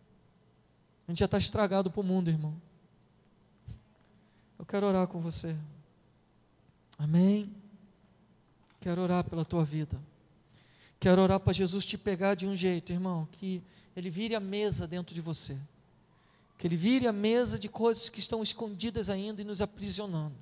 [1.07, 2.59] A gente já está estragado para o mundo, irmão.
[4.57, 5.55] Eu quero orar com você.
[6.97, 7.53] Amém?
[8.81, 9.99] Quero orar pela tua vida.
[10.99, 13.61] Quero orar para Jesus te pegar de um jeito, irmão, que
[13.95, 15.57] Ele vire a mesa dentro de você.
[16.57, 20.35] Que Ele vire a mesa de coisas que estão escondidas ainda e nos aprisionando.